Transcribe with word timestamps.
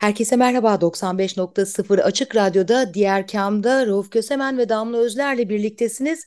Herkese 0.00 0.36
merhaba 0.36 0.80
95.0 0.80 2.02
Açık 2.02 2.36
Radyo'da 2.36 2.94
Diğer 2.94 3.26
Kam'da 3.26 3.86
Rauf 3.86 4.10
Kösemen 4.10 4.58
ve 4.58 4.68
Damla 4.68 4.96
Özler'le 4.96 5.48
birliktesiniz. 5.48 6.26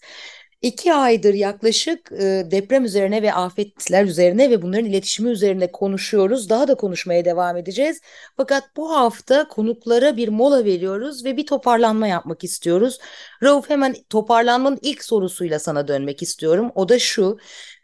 İki 0.61 0.93
aydır 0.93 1.33
yaklaşık 1.33 2.11
e, 2.11 2.47
deprem 2.51 2.85
üzerine 2.85 3.21
ve 3.21 3.33
afetler 3.33 4.05
üzerine 4.05 4.49
ve 4.49 4.61
bunların 4.61 4.85
iletişimi 4.85 5.29
üzerine 5.29 5.71
konuşuyoruz. 5.71 6.49
Daha 6.49 6.67
da 6.67 6.75
konuşmaya 6.75 7.25
devam 7.25 7.57
edeceğiz. 7.57 8.01
Fakat 8.37 8.63
bu 8.77 8.91
hafta 8.91 9.47
konuklara 9.47 10.17
bir 10.17 10.27
mola 10.27 10.65
veriyoruz 10.65 11.25
ve 11.25 11.37
bir 11.37 11.45
toparlanma 11.45 12.07
yapmak 12.07 12.43
istiyoruz. 12.43 12.99
Rauf 13.43 13.69
hemen 13.69 13.95
toparlanmanın 14.09 14.79
ilk 14.81 15.03
sorusuyla 15.03 15.59
sana 15.59 15.87
dönmek 15.87 16.21
istiyorum. 16.21 16.71
O 16.75 16.89
da 16.89 16.99
şu, 16.99 17.37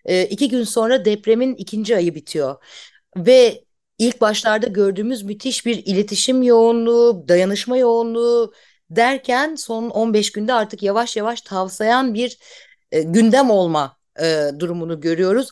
e, 0.06 0.26
iki 0.26 0.50
gün 0.50 0.64
sonra 0.64 1.06
depremin 1.06 1.56
ikinci 1.56 1.96
ayı 1.96 2.16
bitiyor. 2.16 2.56
Ve 3.18 3.69
ilk 4.00 4.22
başlarda 4.22 4.68
gördüğümüz 4.68 5.24
müthiş 5.24 5.66
bir 5.66 5.86
iletişim 5.86 6.44
yoğunluğu, 6.44 7.26
dayanışma 7.28 7.78
yoğunluğu 7.78 8.54
derken 8.90 9.56
son 9.56 9.90
15 9.90 10.32
günde 10.32 10.54
artık 10.54 10.84
yavaş 10.84 11.18
yavaş 11.18 11.42
tavsayan 11.42 12.14
bir 12.14 12.38
e, 12.92 13.02
gündem 13.02 13.50
olma 13.50 13.98
e, 14.22 14.50
durumunu 14.60 15.02
görüyoruz. 15.02 15.50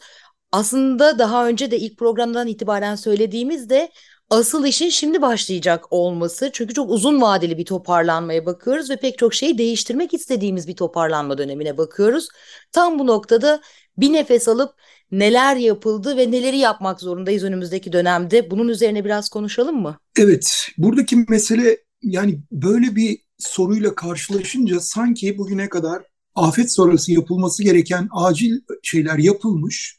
Aslında 0.52 1.20
daha 1.20 1.48
önce 1.48 1.72
de 1.72 1.80
ilk 1.80 1.98
programdan 1.98 2.48
itibaren 2.48 2.96
söylediğimizde 2.96 3.92
asıl 4.30 4.66
işin 4.66 4.90
şimdi 4.90 5.22
başlayacak 5.22 5.94
olması. 5.94 6.50
Çünkü 6.54 6.74
çok 6.74 6.90
uzun 6.90 7.22
vadeli 7.22 7.58
bir 7.58 7.66
toparlanmaya 7.66 8.46
bakıyoruz 8.46 8.90
ve 8.90 8.96
pek 8.98 9.18
çok 9.18 9.34
şeyi 9.34 9.58
değiştirmek 9.58 10.14
istediğimiz 10.14 10.68
bir 10.68 10.76
toparlanma 10.76 11.38
dönemine 11.38 11.78
bakıyoruz. 11.78 12.28
Tam 12.72 13.00
bu 13.00 13.08
noktada 13.08 13.62
bir 13.98 14.14
nefes 14.14 14.48
alıp 14.48 14.74
neler 15.12 15.56
yapıldı 15.56 16.18
ve 16.18 16.32
neleri 16.32 16.58
yapmak 16.58 17.02
zorundayız 17.02 17.44
önümüzdeki 17.44 17.94
dönemde. 17.94 18.52
Bunun 18.52 18.68
üzerine 18.68 19.06
biraz 19.06 19.30
konuşalım 19.30 19.82
mı? 19.82 19.98
Evet, 20.20 20.68
buradaki 20.78 21.26
mesele 21.30 21.78
yani 22.02 22.40
böyle 22.52 22.96
bir 22.96 23.18
soruyla 23.38 23.96
karşılaşınca 23.96 24.80
sanki 24.80 25.38
bugüne 25.38 25.70
kadar 25.70 26.04
afet 26.36 26.74
sonrası 26.74 27.12
yapılması 27.12 27.64
gereken 27.64 28.10
acil 28.12 28.60
şeyler 28.84 29.18
yapılmış 29.18 29.98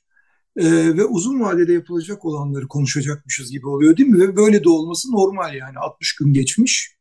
e, 0.56 0.96
ve 0.96 1.04
uzun 1.04 1.40
vadede 1.40 1.72
yapılacak 1.72 2.24
olanları 2.24 2.68
konuşacakmışız 2.68 3.50
gibi 3.50 3.68
oluyor 3.68 3.96
değil 3.96 4.08
mi? 4.08 4.20
Ve 4.20 4.36
böyle 4.36 4.64
de 4.64 4.68
olması 4.68 5.12
normal 5.12 5.54
yani 5.54 5.78
60 5.78 6.14
gün 6.14 6.32
geçmiş. 6.32 6.98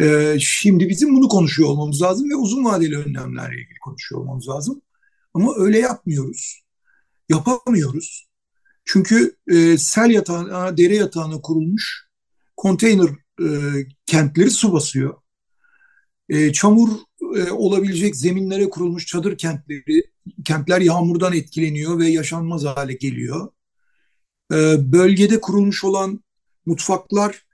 E, 0.00 0.36
şimdi 0.40 0.88
bizim 0.88 1.16
bunu 1.16 1.28
konuşuyor 1.28 1.68
olmamız 1.68 2.02
lazım 2.02 2.30
ve 2.30 2.36
uzun 2.36 2.64
vadeli 2.64 2.98
önlemlerle 2.98 3.54
ilgili 3.54 3.78
konuşuyor 3.84 4.20
olmamız 4.20 4.48
lazım. 4.48 4.82
Ama 5.34 5.54
öyle 5.56 5.78
yapmıyoruz. 5.78 6.62
Yapamıyoruz. 7.28 8.28
Çünkü 8.84 9.36
e, 9.48 9.78
sel 9.78 10.10
yatağına, 10.10 10.76
dere 10.76 10.96
yatağına 10.96 11.40
kurulmuş 11.40 12.08
konteyner 12.56 13.08
e, 13.40 13.46
kentleri 14.06 14.50
su 14.50 14.72
basıyor. 14.72 15.14
E, 16.28 16.52
çamur 16.52 16.88
e, 17.36 17.50
olabilecek 17.50 18.16
zeminlere 18.16 18.70
kurulmuş 18.70 19.06
çadır 19.06 19.38
kentleri, 19.38 20.02
kentler 20.44 20.80
yağmurdan 20.80 21.32
etkileniyor 21.32 21.98
ve 21.98 22.08
yaşanmaz 22.08 22.64
hale 22.64 22.92
geliyor. 22.92 23.48
E, 24.52 24.56
bölgede 24.92 25.40
kurulmuş 25.40 25.84
olan 25.84 26.24
mutfaklar 26.66 27.46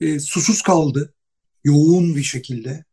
e, 0.00 0.20
susuz 0.20 0.62
kaldı 0.62 1.14
yoğun 1.64 2.16
bir 2.16 2.22
şekilde. 2.22 2.84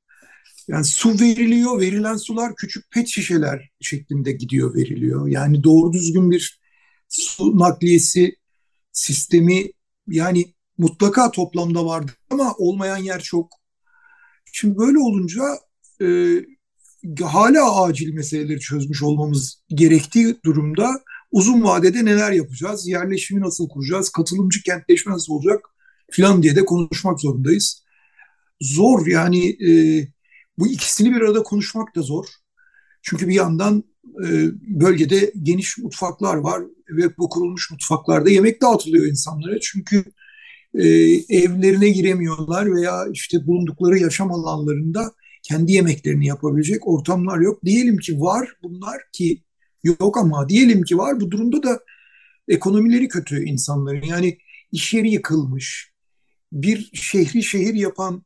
Yani 0.68 0.86
su 0.86 1.20
veriliyor, 1.20 1.82
verilen 1.82 2.18
sular 2.18 2.56
küçük 2.56 2.92
pet 2.92 3.08
şişeler 3.08 3.70
şeklinde 3.82 4.32
gidiyor, 4.32 4.76
veriliyor. 4.76 5.28
Yani 5.28 5.64
doğru 5.64 5.94
düzgün 5.94 6.32
bir 6.32 6.60
su 7.10 7.60
nakliyesi 7.60 8.36
sistemi 8.92 9.72
yani 10.08 10.54
mutlaka 10.78 11.32
toplamda 11.32 11.86
vardı 11.86 12.12
ama 12.30 12.54
olmayan 12.58 12.98
yer 12.98 13.22
çok. 13.22 13.54
Şimdi 14.54 14.78
böyle 14.78 15.00
olunca 15.00 15.44
e, 16.02 16.08
hala 17.24 17.84
acil 17.84 18.14
meseleleri 18.14 18.60
çözmüş 18.60 19.04
olmamız 19.04 19.64
gerektiği 19.70 20.38
durumda 20.46 21.04
uzun 21.32 21.64
vadede 21.64 22.06
neler 22.06 22.32
yapacağız, 22.32 22.88
yerleşimi 22.88 23.42
nasıl 23.42 23.70
kuracağız, 23.70 24.10
katılımcı 24.10 24.64
kentleşme 24.64 25.14
nasıl 25.14 25.34
olacak 25.34 25.66
filan 26.12 26.44
diye 26.44 26.56
de 26.56 26.66
konuşmak 26.66 27.20
zorundayız. 27.20 27.84
Zor 28.62 29.08
yani 29.08 29.50
e, 29.70 29.72
bu 30.58 30.68
ikisini 30.68 31.16
bir 31.16 31.22
arada 31.22 31.44
konuşmak 31.44 31.96
da 31.96 32.02
zor. 32.02 32.26
Çünkü 33.02 33.28
bir 33.28 33.34
yandan 33.34 33.84
e, 34.06 34.28
bölgede 34.80 35.34
geniş 35.44 35.78
mutfaklar 35.78 36.36
var 36.36 36.64
ve 36.90 37.18
bu 37.18 37.30
kurulmuş 37.30 37.72
mutfaklarda 37.72 38.30
yemek 38.30 38.62
dağıtılıyor 38.62 39.06
insanlara. 39.06 39.60
Çünkü 39.60 40.04
e, 40.74 40.88
evlerine 41.30 41.90
giremiyorlar 41.90 42.76
veya 42.76 43.08
işte 43.12 43.48
bulundukları 43.48 44.00
yaşam 44.00 44.32
alanlarında 44.32 45.12
kendi 45.44 45.72
yemeklerini 45.72 46.26
yapabilecek 46.26 46.88
ortamlar 46.88 47.40
yok. 47.40 47.66
Diyelim 47.66 47.98
ki 47.98 48.22
var 48.22 48.50
bunlar 48.64 49.02
ki 49.14 49.44
yok 49.84 50.18
ama 50.18 50.50
diyelim 50.50 50.84
ki 50.84 50.98
var 50.98 51.20
bu 51.20 51.32
durumda 51.32 51.64
da 51.64 51.80
ekonomileri 52.48 53.08
kötü 53.08 53.44
insanların. 53.44 54.02
Yani 54.02 54.38
iş 54.72 54.94
yeri 54.94 55.12
yıkılmış. 55.12 55.92
Bir 56.52 56.92
şehri 56.94 57.44
şehir 57.44 57.74
yapan 57.74 58.25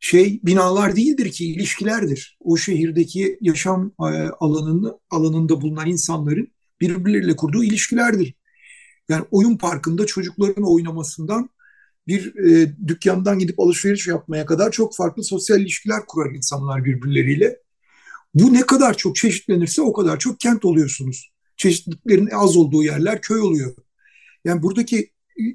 şey 0.00 0.40
binalar 0.42 0.96
değildir 0.96 1.30
ki 1.30 1.46
ilişkilerdir. 1.46 2.38
O 2.40 2.56
şehirdeki 2.56 3.38
yaşam 3.40 3.92
e, 4.00 4.04
alanında, 4.40 4.98
alanında 5.10 5.60
bulunan 5.60 5.86
insanların 5.86 6.48
birbirleriyle 6.80 7.36
kurduğu 7.36 7.64
ilişkilerdir. 7.64 8.34
Yani 9.08 9.24
oyun 9.30 9.56
parkında 9.56 10.06
çocukların 10.06 10.72
oynamasından 10.72 11.50
bir 12.06 12.36
e, 12.36 12.76
dükkandan 12.86 13.38
gidip 13.38 13.60
alışveriş 13.60 14.06
yapmaya 14.06 14.46
kadar 14.46 14.70
çok 14.70 14.96
farklı 14.96 15.24
sosyal 15.24 15.60
ilişkiler 15.60 16.06
kurar 16.06 16.34
insanlar 16.34 16.84
birbirleriyle. 16.84 17.58
Bu 18.34 18.54
ne 18.54 18.66
kadar 18.66 18.96
çok 18.96 19.16
çeşitlenirse 19.16 19.82
o 19.82 19.92
kadar 19.92 20.18
çok 20.18 20.40
kent 20.40 20.64
oluyorsunuz. 20.64 21.32
Çeşitliliklerin 21.56 22.28
az 22.32 22.56
olduğu 22.56 22.82
yerler 22.82 23.20
köy 23.20 23.40
oluyor. 23.40 23.74
Yani 24.44 24.62
buradaki 24.62 25.10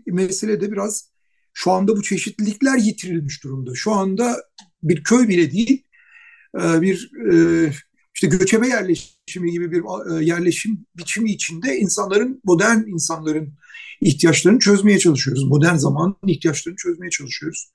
mesele 0.05 0.61
de 0.61 0.71
biraz 0.71 1.10
şu 1.53 1.71
anda 1.71 1.97
bu 1.97 2.03
çeşitlilikler 2.03 2.77
yitirilmiş 2.77 3.43
durumda. 3.43 3.71
Şu 3.75 3.91
anda 3.91 4.37
bir 4.83 5.03
köy 5.03 5.27
bile 5.27 5.51
değil, 5.51 5.83
e, 6.61 6.81
bir 6.81 7.11
e, 7.33 7.71
işte 8.15 8.27
göçebe 8.27 8.67
yerleşimi 8.67 9.51
gibi 9.51 9.71
bir 9.71 9.81
e, 10.11 10.25
yerleşim 10.25 10.85
biçimi 10.97 11.31
içinde 11.31 11.77
insanların, 11.77 12.41
modern 12.43 12.87
insanların 12.87 13.53
ihtiyaçlarını 14.01 14.59
çözmeye 14.59 14.99
çalışıyoruz. 14.99 15.43
Modern 15.43 15.75
zamanın 15.75 16.15
ihtiyaçlarını 16.27 16.77
çözmeye 16.77 17.09
çalışıyoruz. 17.09 17.71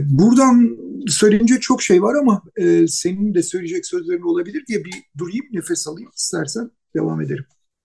Buradan 0.00 0.78
söyleyince 1.06 1.60
çok 1.60 1.82
şey 1.82 2.02
var 2.02 2.14
ama 2.14 2.42
senin 2.88 3.34
de 3.34 3.42
söyleyecek 3.42 3.86
sözlerin 3.86 4.22
olabilir 4.22 4.64
diye 4.66 4.84
bir 4.84 4.94
durayım, 5.18 5.46
nefes 5.52 5.88
alayım 5.88 6.10
istersen 6.16 6.70
devam 6.96 7.20
ederim. 7.20 7.44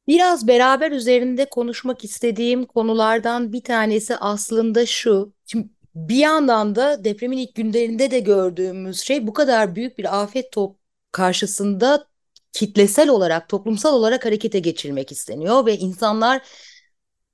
Biraz 0.10 0.48
beraber 0.48 0.92
üzerinde 0.92 1.46
konuşmak 1.50 2.04
istediğim 2.04 2.66
konulardan 2.66 3.54
bir 3.54 3.64
tanesi 3.64 4.16
aslında 4.16 4.86
şu. 4.86 5.34
Şimdi 5.46 5.70
bir 5.96 6.16
yandan 6.16 6.76
da 6.76 7.04
depremin 7.04 7.38
ilk 7.38 7.56
günlerinde 7.56 8.12
de 8.12 8.20
gördüğümüz 8.20 9.02
şey 9.02 9.28
bu 9.28 9.34
kadar 9.34 9.76
büyük 9.76 9.98
bir 9.98 10.22
afet 10.22 10.52
top 10.52 10.78
karşısında 11.12 12.08
kitlesel 12.54 13.10
olarak, 13.10 13.50
toplumsal 13.50 13.94
olarak 13.94 14.26
harekete 14.26 14.60
geçirmek 14.60 15.12
isteniyor 15.12 15.66
ve 15.66 15.78
insanlar 15.78 16.42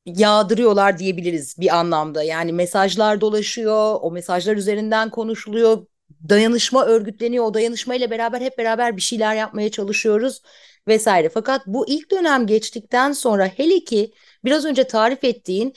yağdırıyorlar 0.05 0.99
diyebiliriz 0.99 1.59
bir 1.59 1.77
anlamda. 1.77 2.23
Yani 2.23 2.53
mesajlar 2.53 3.21
dolaşıyor, 3.21 3.97
o 4.01 4.11
mesajlar 4.11 4.55
üzerinden 4.55 5.09
konuşuluyor, 5.09 5.85
dayanışma 6.29 6.85
örgütleniyor. 6.85 7.45
O 7.45 7.53
dayanışmayla 7.53 8.11
beraber 8.11 8.41
hep 8.41 8.57
beraber 8.57 8.97
bir 8.97 9.01
şeyler 9.01 9.35
yapmaya 9.35 9.71
çalışıyoruz 9.71 10.41
vesaire. 10.87 11.29
Fakat 11.29 11.61
bu 11.67 11.87
ilk 11.87 12.11
dönem 12.11 12.47
geçtikten 12.47 13.11
sonra 13.11 13.47
hele 13.47 13.83
ki 13.83 14.13
biraz 14.45 14.65
önce 14.65 14.83
tarif 14.83 15.23
ettiğin 15.23 15.73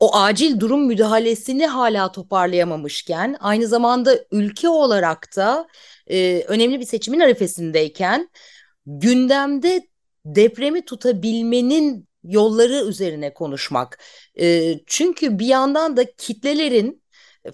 o 0.00 0.16
acil 0.16 0.60
durum 0.60 0.86
müdahalesini 0.86 1.66
hala 1.66 2.12
toparlayamamışken 2.12 3.36
aynı 3.40 3.66
zamanda 3.66 4.18
ülke 4.30 4.68
olarak 4.68 5.36
da 5.36 5.68
e, 6.06 6.44
önemli 6.48 6.80
bir 6.80 6.84
seçimin 6.84 7.20
arifesindeyken 7.20 8.30
gündemde 8.86 9.88
depremi 10.24 10.84
tutabilmenin 10.84 12.08
yolları 12.24 12.84
üzerine 12.88 13.34
konuşmak. 13.34 13.98
E, 14.40 14.74
çünkü 14.86 15.38
bir 15.38 15.46
yandan 15.46 15.96
da 15.96 16.12
kitlelerin 16.12 17.02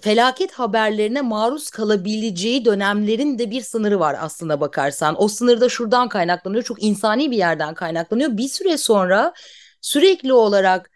felaket 0.01 0.53
haberlerine 0.53 1.21
maruz 1.21 1.71
kalabileceği 1.71 2.65
dönemlerin 2.65 3.39
de 3.39 3.51
bir 3.51 3.61
sınırı 3.61 4.01
var 4.01 4.17
aslında 4.21 4.61
bakarsan. 4.61 5.23
O 5.23 5.29
sınır 5.29 5.61
da 5.61 5.69
şuradan 5.69 6.09
kaynaklanıyor. 6.09 6.65
Çok 6.65 6.83
insani 6.83 7.31
bir 7.31 7.37
yerden 7.37 7.75
kaynaklanıyor. 7.75 8.37
Bir 8.37 8.49
süre 8.49 8.79
sonra 8.79 9.33
sürekli 9.81 10.33
olarak 10.33 10.91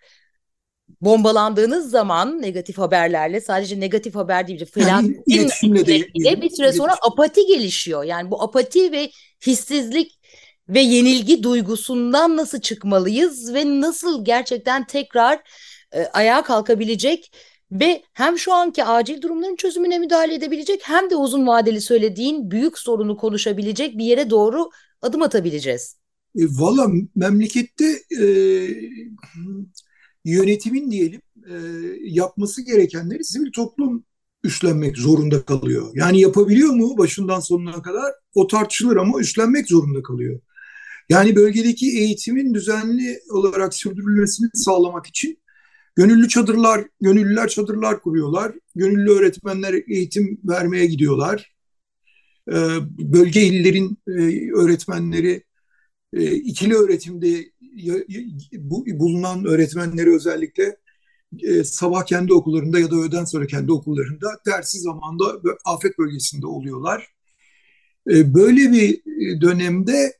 bombalandığınız 1.00 1.90
zaman 1.90 2.42
negatif 2.42 2.78
haberlerle 2.78 3.40
sadece 3.40 3.80
negatif 3.80 4.14
haber 4.14 4.48
değil 4.48 4.66
felaketin 4.66 5.22
yani 5.64 5.86
de, 5.86 6.42
bir 6.42 6.50
süre 6.50 6.72
sonra 6.72 6.94
apati 7.02 7.46
gelişiyor. 7.46 8.04
Yani 8.04 8.30
bu 8.30 8.42
apati 8.42 8.92
ve 8.92 9.10
hissizlik 9.46 10.18
ve 10.68 10.80
yenilgi 10.80 11.42
duygusundan 11.42 12.36
nasıl 12.36 12.60
çıkmalıyız 12.60 13.54
ve 13.54 13.80
nasıl 13.80 14.24
gerçekten 14.24 14.86
tekrar 14.86 15.40
e, 15.92 16.06
ayağa 16.06 16.42
kalkabilecek 16.42 17.32
ve 17.72 18.02
hem 18.12 18.38
şu 18.38 18.52
anki 18.52 18.84
acil 18.84 19.22
durumların 19.22 19.56
çözümüne 19.56 19.98
müdahale 19.98 20.34
edebilecek 20.34 20.80
hem 20.84 21.10
de 21.10 21.16
uzun 21.16 21.46
vadeli 21.46 21.80
söylediğin 21.80 22.50
büyük 22.50 22.78
sorunu 22.78 23.16
konuşabilecek 23.16 23.98
bir 23.98 24.04
yere 24.04 24.30
doğru 24.30 24.70
adım 25.02 25.22
atabileceğiz. 25.22 25.96
E, 26.38 26.44
Valla 26.44 26.88
memlekette 27.16 27.84
e, 28.20 28.26
yönetimin 30.24 30.90
diyelim 30.90 31.20
e, 31.50 31.54
yapması 32.02 32.62
gerekenleri 32.62 33.24
sivil 33.24 33.52
toplum 33.52 34.04
üstlenmek 34.44 34.96
zorunda 34.98 35.42
kalıyor. 35.42 35.90
Yani 35.94 36.20
yapabiliyor 36.20 36.70
mu 36.74 36.98
başından 36.98 37.40
sonuna 37.40 37.82
kadar 37.82 38.12
o 38.34 38.46
tartışılır 38.46 38.96
ama 38.96 39.20
üstlenmek 39.20 39.68
zorunda 39.68 40.02
kalıyor. 40.02 40.40
Yani 41.08 41.36
bölgedeki 41.36 41.86
eğitimin 41.98 42.54
düzenli 42.54 43.20
olarak 43.30 43.74
sürdürülmesini 43.74 44.48
sağlamak 44.54 45.06
için 45.06 45.38
gönüllü 45.98 46.28
çadırlar, 46.28 46.84
gönüllüler 47.00 47.48
çadırlar 47.48 48.00
kuruyorlar. 48.00 48.52
Gönüllü 48.74 49.10
öğretmenler 49.10 49.74
eğitim 49.88 50.40
vermeye 50.44 50.86
gidiyorlar. 50.86 51.54
Ee, 52.48 52.54
bölge 52.98 53.42
illerin 53.42 53.98
e, 54.08 54.12
öğretmenleri 54.52 55.44
e, 56.12 56.32
ikili 56.34 56.74
öğretimde 56.74 57.44
bulunan 58.98 59.44
öğretmenleri 59.44 60.14
özellikle 60.14 60.76
e, 61.42 61.64
sabah 61.64 62.06
kendi 62.06 62.32
okullarında 62.32 62.78
ya 62.78 62.90
da 62.90 62.96
öğleden 62.96 63.24
sonra 63.24 63.46
kendi 63.46 63.72
okullarında 63.72 64.28
dersi 64.46 64.78
zamanda 64.78 65.24
afet 65.64 65.98
bölgesinde 65.98 66.46
oluyorlar. 66.46 67.08
Böyle 68.06 68.72
bir 68.72 69.00
dönemde 69.40 70.12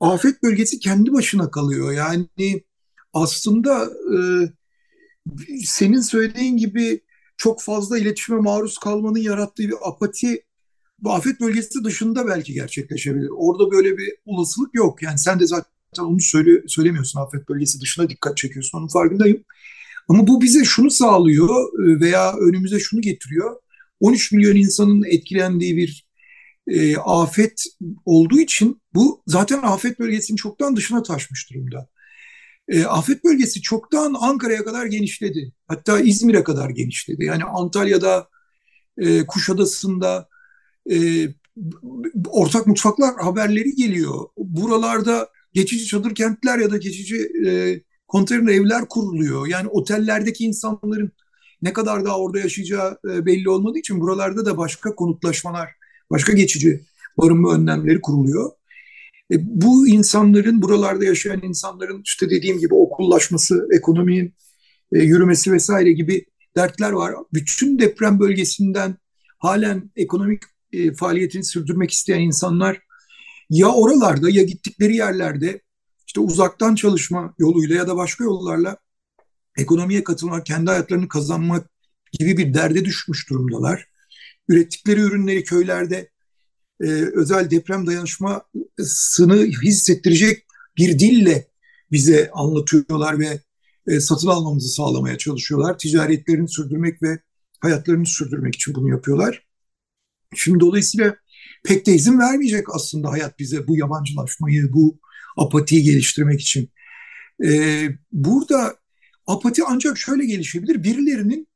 afet 0.00 0.42
bölgesi 0.42 0.78
kendi 0.78 1.12
başına 1.12 1.50
kalıyor. 1.50 1.92
Yani 1.92 2.62
aslında 3.12 3.84
e, 3.84 4.18
senin 5.64 6.00
söylediğin 6.00 6.56
gibi 6.56 7.00
çok 7.36 7.62
fazla 7.62 7.98
iletişime 7.98 8.40
maruz 8.40 8.78
kalmanın 8.78 9.18
yarattığı 9.18 9.62
bir 9.62 9.74
apati 9.82 10.42
afet 11.04 11.40
bölgesi 11.40 11.84
dışında 11.84 12.26
belki 12.26 12.52
gerçekleşebilir. 12.52 13.28
Orada 13.36 13.70
böyle 13.70 13.98
bir 13.98 14.12
olasılık 14.24 14.74
yok. 14.74 15.02
Yani 15.02 15.18
sen 15.18 15.40
de 15.40 15.46
zaten 15.46 16.04
onu 16.04 16.20
söyle, 16.20 16.62
söylemiyorsun 16.66 17.20
afet 17.20 17.48
bölgesi 17.48 17.80
dışına 17.80 18.10
dikkat 18.10 18.36
çekiyorsun. 18.36 18.78
Onun 18.78 18.88
farkındayım. 18.88 19.44
Ama 20.08 20.26
bu 20.26 20.40
bize 20.40 20.64
şunu 20.64 20.90
sağlıyor 20.90 21.48
e, 21.48 22.00
veya 22.00 22.36
önümüze 22.36 22.78
şunu 22.78 23.00
getiriyor. 23.00 23.56
13 24.00 24.32
milyon 24.32 24.56
insanın 24.56 25.04
etkilendiği 25.04 25.76
bir 25.76 26.06
e, 26.68 26.96
afet 26.96 27.64
olduğu 28.04 28.40
için 28.40 28.82
bu 28.94 29.22
zaten 29.26 29.62
afet 29.62 29.98
bölgesinin 29.98 30.36
çoktan 30.36 30.76
dışına 30.76 31.02
taşmış 31.02 31.50
durumda. 31.50 31.88
E, 32.68 32.84
afet 32.84 33.24
bölgesi 33.24 33.60
çoktan 33.62 34.16
Ankara'ya 34.20 34.64
kadar 34.64 34.86
genişledi. 34.86 35.52
Hatta 35.68 36.00
İzmir'e 36.00 36.44
kadar 36.44 36.70
genişledi. 36.70 37.24
Yani 37.24 37.44
Antalya'da, 37.44 38.28
e, 38.98 39.26
Kuşadası'nda 39.26 40.28
e, 40.90 41.26
ortak 42.28 42.66
mutfaklar 42.66 43.14
haberleri 43.20 43.74
geliyor. 43.74 44.14
Buralarda 44.36 45.28
geçici 45.52 45.86
çadır 45.86 46.14
kentler 46.14 46.58
ya 46.58 46.70
da 46.70 46.76
geçici 46.76 47.16
e, 47.46 47.80
konteyner 48.08 48.52
evler 48.52 48.88
kuruluyor. 48.88 49.46
Yani 49.46 49.68
otellerdeki 49.68 50.44
insanların 50.44 51.12
ne 51.62 51.72
kadar 51.72 52.04
daha 52.04 52.18
orada 52.18 52.38
yaşayacağı 52.38 52.98
e, 53.10 53.26
belli 53.26 53.48
olmadığı 53.48 53.78
için 53.78 54.00
buralarda 54.00 54.46
da 54.46 54.58
başka 54.58 54.94
konutlaşmalar 54.94 55.68
başka 56.10 56.32
geçici 56.32 56.80
barınma 57.18 57.54
önlemleri 57.54 58.00
kuruluyor. 58.00 58.50
E, 59.32 59.36
bu 59.40 59.88
insanların, 59.88 60.62
buralarda 60.62 61.04
yaşayan 61.04 61.42
insanların 61.42 62.02
işte 62.04 62.30
dediğim 62.30 62.58
gibi 62.58 62.74
okullaşması, 62.74 63.68
ekonominin 63.72 64.34
e, 64.92 64.98
yürümesi 64.98 65.52
vesaire 65.52 65.92
gibi 65.92 66.26
dertler 66.56 66.92
var. 66.92 67.14
Bütün 67.32 67.78
deprem 67.78 68.20
bölgesinden 68.20 68.96
halen 69.38 69.90
ekonomik 69.96 70.42
e, 70.72 70.94
faaliyetini 70.94 71.44
sürdürmek 71.44 71.90
isteyen 71.90 72.20
insanlar 72.20 72.80
ya 73.50 73.68
oralarda 73.68 74.30
ya 74.30 74.42
gittikleri 74.42 74.96
yerlerde 74.96 75.62
işte 76.06 76.20
uzaktan 76.20 76.74
çalışma 76.74 77.34
yoluyla 77.38 77.76
ya 77.76 77.88
da 77.88 77.96
başka 77.96 78.24
yollarla 78.24 78.76
ekonomiye 79.56 80.04
katılmak, 80.04 80.46
kendi 80.46 80.70
hayatlarını 80.70 81.08
kazanmak 81.08 81.70
gibi 82.12 82.36
bir 82.36 82.54
derde 82.54 82.84
düşmüş 82.84 83.30
durumdalar 83.30 83.88
ürettikleri 84.48 85.00
ürünleri 85.00 85.44
köylerde 85.44 86.10
e, 86.80 86.86
özel 87.14 87.50
deprem 87.50 87.86
dayanışmasını 87.86 89.46
hissettirecek 89.62 90.46
bir 90.76 90.98
dille 90.98 91.48
bize 91.92 92.30
anlatıyorlar 92.32 93.18
ve 93.18 93.40
e, 93.86 94.00
satın 94.00 94.28
almamızı 94.28 94.68
sağlamaya 94.68 95.18
çalışıyorlar. 95.18 95.78
Ticaretlerini 95.78 96.48
sürdürmek 96.48 97.02
ve 97.02 97.18
hayatlarını 97.60 98.06
sürdürmek 98.06 98.54
için 98.54 98.74
bunu 98.74 98.88
yapıyorlar. 98.90 99.46
Şimdi 100.34 100.60
dolayısıyla 100.60 101.16
pek 101.64 101.86
de 101.86 101.94
izin 101.94 102.18
vermeyecek 102.18 102.74
aslında 102.74 103.10
hayat 103.10 103.38
bize 103.38 103.66
bu 103.66 103.76
yabancılaşmayı, 103.76 104.72
bu 104.72 104.98
apatiyi 105.36 105.82
geliştirmek 105.82 106.40
için. 106.40 106.70
Ee, 107.44 107.88
burada 108.12 108.76
apati 109.26 109.62
ancak 109.66 109.98
şöyle 109.98 110.26
gelişebilir. 110.26 110.82
Birilerinin 110.82 111.48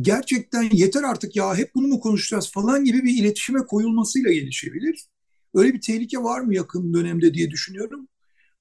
gerçekten 0.00 0.68
yeter 0.72 1.02
artık 1.02 1.36
ya 1.36 1.56
hep 1.56 1.74
bunu 1.74 1.86
mu 1.86 2.00
konuşacağız 2.00 2.50
falan 2.52 2.84
gibi 2.84 3.04
bir 3.04 3.22
iletişime 3.22 3.66
koyulmasıyla 3.66 4.32
gelişebilir. 4.32 5.06
Öyle 5.54 5.74
bir 5.74 5.80
tehlike 5.80 6.18
var 6.18 6.40
mı 6.40 6.54
yakın 6.54 6.94
dönemde 6.94 7.34
diye 7.34 7.50
düşünüyorum. 7.50 8.08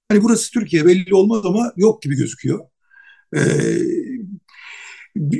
Hani 0.10 0.24
burası 0.24 0.52
Türkiye 0.52 0.86
belli 0.86 1.16
olmaz 1.16 1.46
ama 1.46 1.74
yok 1.78 2.02
gibi 2.02 2.16
gözüküyor. 2.16 2.60
Ee, 3.36 3.42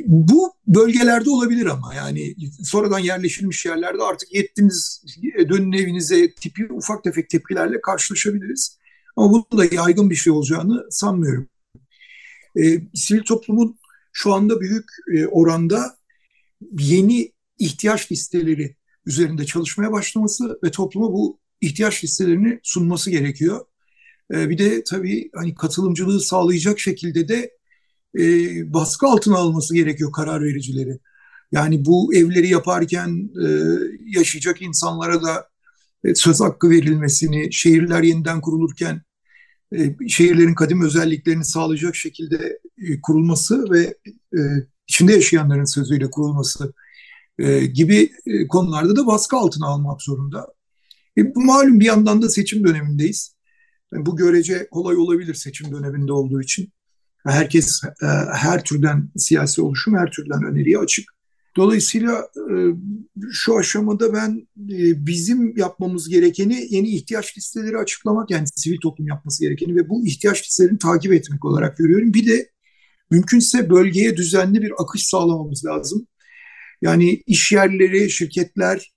bu 0.06 0.52
bölgelerde 0.66 1.30
olabilir 1.30 1.66
ama 1.66 1.94
yani 1.94 2.34
sonradan 2.62 2.98
yerleşilmiş 2.98 3.66
yerlerde 3.66 4.02
artık 4.02 4.34
yettiniz 4.34 5.04
dönün 5.48 5.72
evinize 5.72 6.34
tipi 6.34 6.72
ufak 6.72 7.04
tefek 7.04 7.30
tepkilerle 7.30 7.80
karşılaşabiliriz. 7.80 8.78
Ama 9.16 9.30
bunun 9.32 9.58
da 9.58 9.74
yaygın 9.74 10.10
bir 10.10 10.14
şey 10.14 10.32
olacağını 10.32 10.86
sanmıyorum. 10.90 11.48
Ee, 12.56 12.80
sivil 12.94 13.22
toplumun 13.22 13.78
şu 14.20 14.34
anda 14.34 14.60
büyük 14.60 14.84
e, 15.14 15.26
oranda 15.26 15.96
yeni 16.78 17.32
ihtiyaç 17.58 18.12
listeleri 18.12 18.76
üzerinde 19.06 19.46
çalışmaya 19.46 19.92
başlaması 19.92 20.58
ve 20.64 20.70
topluma 20.70 21.12
bu 21.12 21.38
ihtiyaç 21.60 22.04
listelerini 22.04 22.60
sunması 22.62 23.10
gerekiyor. 23.10 23.66
E, 24.34 24.48
bir 24.50 24.58
de 24.58 24.84
tabii 24.84 25.30
hani 25.34 25.54
katılımcılığı 25.54 26.20
sağlayacak 26.20 26.80
şekilde 26.80 27.28
de 27.28 27.50
e, 28.18 28.24
baskı 28.72 29.06
altına 29.06 29.36
alması 29.36 29.74
gerekiyor 29.74 30.12
karar 30.12 30.42
vericileri. 30.44 30.98
Yani 31.52 31.84
bu 31.84 32.14
evleri 32.14 32.48
yaparken 32.48 33.30
yaşayacak 34.06 34.62
insanlara 34.62 35.22
da 35.22 35.48
söz 36.14 36.40
hakkı 36.40 36.70
verilmesini, 36.70 37.52
şehirler 37.52 38.02
yeniden 38.02 38.40
kurulurken 38.40 39.02
şehirlerin 40.08 40.54
kadim 40.54 40.82
özelliklerini 40.82 41.44
sağlayacak 41.44 41.96
şekilde 41.96 42.58
kurulması 43.02 43.70
ve 43.70 43.94
içinde 44.88 45.12
yaşayanların 45.12 45.64
sözüyle 45.64 46.10
kurulması 46.10 46.72
gibi 47.72 48.12
konularda 48.48 48.96
da 48.96 49.06
baskı 49.06 49.36
altına 49.36 49.66
almak 49.66 50.02
zorunda. 50.02 50.46
E, 51.18 51.34
bu 51.34 51.40
malum 51.40 51.80
bir 51.80 51.84
yandan 51.84 52.22
da 52.22 52.28
seçim 52.28 52.64
dönemindeyiz. 52.64 53.36
Bu 53.92 54.16
görece 54.16 54.68
kolay 54.70 54.96
olabilir 54.96 55.34
seçim 55.34 55.72
döneminde 55.72 56.12
olduğu 56.12 56.42
için. 56.42 56.72
Herkes 57.26 57.82
her 58.32 58.64
türden 58.64 59.10
siyasi 59.16 59.62
oluşum, 59.62 59.96
her 59.96 60.10
türden 60.10 60.44
öneriye 60.44 60.78
açık. 60.78 61.17
Dolayısıyla 61.56 62.28
e, 62.36 62.54
şu 63.32 63.58
aşamada 63.58 64.12
ben 64.12 64.48
e, 64.58 65.06
bizim 65.06 65.56
yapmamız 65.56 66.08
gerekeni 66.08 66.66
yeni 66.70 66.88
ihtiyaç 66.88 67.38
listeleri 67.38 67.78
açıklamak 67.78 68.30
yani 68.30 68.46
sivil 68.54 68.78
toplum 68.82 69.06
yapması 69.06 69.42
gerekeni 69.44 69.76
ve 69.76 69.88
bu 69.88 70.06
ihtiyaç 70.06 70.44
listelerini 70.44 70.78
takip 70.78 71.12
etmek 71.12 71.44
olarak 71.44 71.78
görüyorum. 71.78 72.14
Bir 72.14 72.26
de 72.26 72.50
mümkünse 73.10 73.70
bölgeye 73.70 74.16
düzenli 74.16 74.62
bir 74.62 74.72
akış 74.78 75.06
sağlamamız 75.06 75.64
lazım. 75.64 76.06
Yani 76.82 77.22
iş 77.26 77.52
yerleri, 77.52 78.10
şirketler 78.10 78.94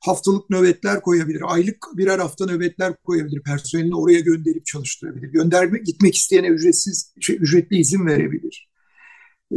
haftalık 0.00 0.50
nöbetler 0.50 1.00
koyabilir, 1.00 1.42
aylık 1.44 1.86
birer 1.96 2.18
hafta 2.18 2.46
nöbetler 2.46 2.96
koyabilir, 3.04 3.42
personelini 3.42 3.96
oraya 3.96 4.20
gönderip 4.20 4.66
çalıştırabilir. 4.66 5.28
Gönderme 5.28 5.78
gitmek 5.78 6.14
isteyene 6.14 6.46
ücretsiz, 6.46 7.14
şey, 7.20 7.36
ücretli 7.36 7.76
izin 7.76 8.06
verebilir. 8.06 8.70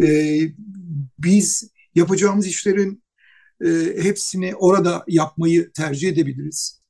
Ee, 0.03 0.39
biz 1.19 1.69
yapacağımız 1.95 2.47
işlerin 2.47 3.03
e, 3.65 3.69
hepsini 4.03 4.55
orada 4.55 5.03
yapmayı 5.07 5.71
tercih 5.71 6.09
edebiliriz. 6.09 6.83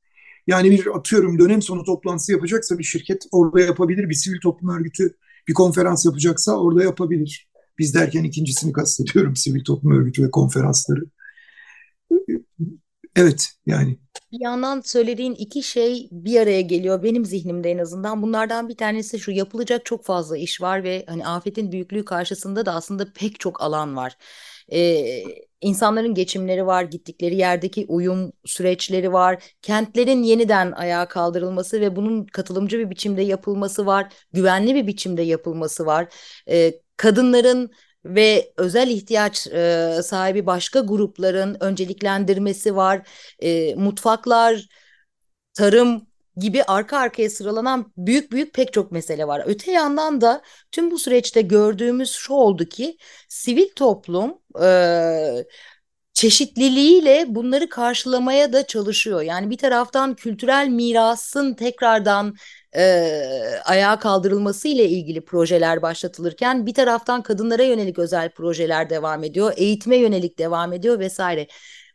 Yani 0.47 0.71
bir 0.71 0.97
atıyorum 0.97 1.39
dönem 1.39 1.61
sonu 1.61 1.83
toplantısı 1.83 2.31
yapacaksa 2.31 2.79
bir 2.79 2.83
şirket 2.83 3.25
orada 3.31 3.59
yapabilir, 3.59 4.09
bir 4.09 4.15
sivil 4.15 4.39
toplum 4.39 4.77
örgütü 4.77 5.15
bir 5.47 5.53
konferans 5.53 6.05
yapacaksa 6.05 6.57
orada 6.57 6.83
yapabilir. 6.83 7.49
Biz 7.79 7.95
derken 7.95 8.23
ikincisini 8.23 8.73
kastediyorum 8.73 9.35
sivil 9.35 9.63
toplum 9.63 9.91
örgütü 9.91 10.23
ve 10.23 10.31
konferansları. 10.31 11.01
Evet 13.15 13.49
yani. 13.65 13.99
Bir 14.31 14.39
yandan 14.41 14.81
söylediğin 14.81 15.35
iki 15.35 15.63
şey 15.63 16.09
bir 16.11 16.39
araya 16.39 16.61
geliyor 16.61 17.03
benim 17.03 17.25
zihnimde 17.25 17.71
en 17.71 17.77
azından. 17.77 18.21
Bunlardan 18.21 18.69
bir 18.69 18.77
tanesi 18.77 19.19
şu 19.19 19.31
yapılacak 19.31 19.85
çok 19.85 20.05
fazla 20.05 20.37
iş 20.37 20.61
var 20.61 20.83
ve 20.83 21.05
hani 21.07 21.27
afetin 21.27 21.71
büyüklüğü 21.71 22.05
karşısında 22.05 22.65
da 22.65 22.73
aslında 22.73 23.13
pek 23.13 23.39
çok 23.39 23.61
alan 23.61 23.95
var. 23.95 24.17
Ee, 24.73 25.23
insanların 25.61 26.13
geçimleri 26.13 26.65
var, 26.65 26.83
gittikleri 26.83 27.35
yerdeki 27.35 27.85
uyum 27.87 28.31
süreçleri 28.45 29.13
var, 29.13 29.43
kentlerin 29.61 30.23
yeniden 30.23 30.71
ayağa 30.71 31.07
kaldırılması 31.07 31.81
ve 31.81 31.95
bunun 31.95 32.25
katılımcı 32.25 32.79
bir 32.79 32.89
biçimde 32.89 33.21
yapılması 33.21 33.85
var, 33.85 34.13
güvenli 34.33 34.75
bir 34.75 34.87
biçimde 34.87 35.21
yapılması 35.21 35.85
var. 35.85 36.07
Ee, 36.49 36.73
kadınların 36.97 37.71
ve 38.05 38.53
özel 38.57 38.87
ihtiyaç 38.89 39.47
e, 39.47 39.99
sahibi 40.03 40.45
başka 40.45 40.79
grupların 40.79 41.57
önceliklendirmesi 41.63 42.75
var. 42.75 43.07
E, 43.39 43.75
mutfaklar, 43.75 44.67
tarım 45.53 46.07
gibi 46.37 46.63
arka 46.63 46.97
arkaya 46.97 47.29
sıralanan 47.29 47.93
büyük 47.97 48.31
büyük 48.31 48.53
pek 48.53 48.73
çok 48.73 48.91
mesele 48.91 49.27
var. 49.27 49.43
Öte 49.45 49.71
yandan 49.71 50.21
da 50.21 50.41
tüm 50.71 50.91
bu 50.91 50.99
süreçte 50.99 51.41
gördüğümüz 51.41 52.11
şu 52.11 52.33
oldu 52.33 52.65
ki 52.65 52.97
sivil 53.29 53.69
toplum 53.75 54.37
e, 54.63 55.45
çeşitliliğiyle 56.13 57.25
bunları 57.27 57.69
karşılamaya 57.69 58.53
da 58.53 58.67
çalışıyor. 58.67 59.21
Yani 59.21 59.49
bir 59.49 59.57
taraftan 59.57 60.15
kültürel 60.15 60.67
mirasın 60.67 61.53
tekrardan 61.53 62.35
e, 62.75 62.81
ayağa 63.65 63.99
kaldırılması 63.99 64.67
ile 64.67 64.89
ilgili 64.89 65.25
projeler 65.25 65.81
başlatılırken 65.81 66.65
bir 66.65 66.73
taraftan 66.73 67.21
kadınlara 67.23 67.63
yönelik 67.63 67.99
özel 67.99 68.29
projeler 68.31 68.89
devam 68.89 69.23
ediyor, 69.23 69.53
eğitime 69.57 69.97
yönelik 69.97 70.39
devam 70.39 70.73
ediyor 70.73 70.99
vesaire. 70.99 71.47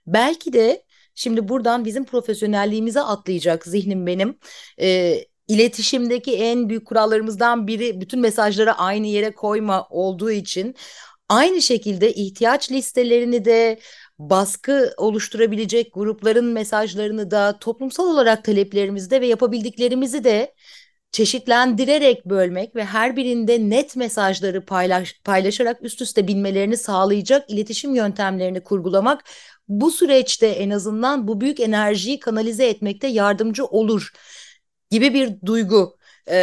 Belki 0.06 0.52
de 0.52 0.84
şimdi 1.18 1.48
buradan 1.48 1.84
bizim 1.84 2.04
profesyonelliğimize 2.04 3.00
atlayacak 3.00 3.64
zihnim 3.66 4.06
benim. 4.06 4.38
E, 4.80 5.18
iletişimdeki 5.48 6.36
en 6.36 6.68
büyük 6.68 6.86
kurallarımızdan 6.86 7.66
biri 7.66 8.00
bütün 8.00 8.20
mesajları 8.20 8.72
aynı 8.74 9.06
yere 9.06 9.34
koyma 9.34 9.86
olduğu 9.90 10.30
için 10.30 10.74
aynı 11.28 11.62
şekilde 11.62 12.14
ihtiyaç 12.14 12.72
listelerini 12.72 13.44
de 13.44 13.78
baskı 14.18 14.94
oluşturabilecek 14.96 15.94
grupların 15.94 16.44
mesajlarını 16.44 17.30
da 17.30 17.58
toplumsal 17.58 18.06
olarak 18.06 18.44
taleplerimizde 18.44 19.20
ve 19.20 19.26
yapabildiklerimizi 19.26 20.24
de 20.24 20.54
çeşitlendirerek 21.12 22.26
bölmek 22.26 22.76
ve 22.76 22.84
her 22.84 23.16
birinde 23.16 23.70
net 23.70 23.96
mesajları 23.96 24.64
paylaş, 24.64 25.20
paylaşarak 25.24 25.82
üst 25.82 26.02
üste 26.02 26.28
binmelerini 26.28 26.76
sağlayacak 26.76 27.50
iletişim 27.50 27.94
yöntemlerini 27.94 28.60
kurgulamak 28.60 29.24
bu 29.68 29.90
süreçte 29.90 30.46
en 30.46 30.70
azından 30.70 31.28
bu 31.28 31.40
büyük 31.40 31.60
enerjiyi 31.60 32.18
kanalize 32.18 32.66
etmekte 32.66 33.06
yardımcı 33.06 33.64
olur 33.64 34.12
gibi 34.90 35.14
bir 35.14 35.46
duygu 35.46 35.96
e, 36.26 36.36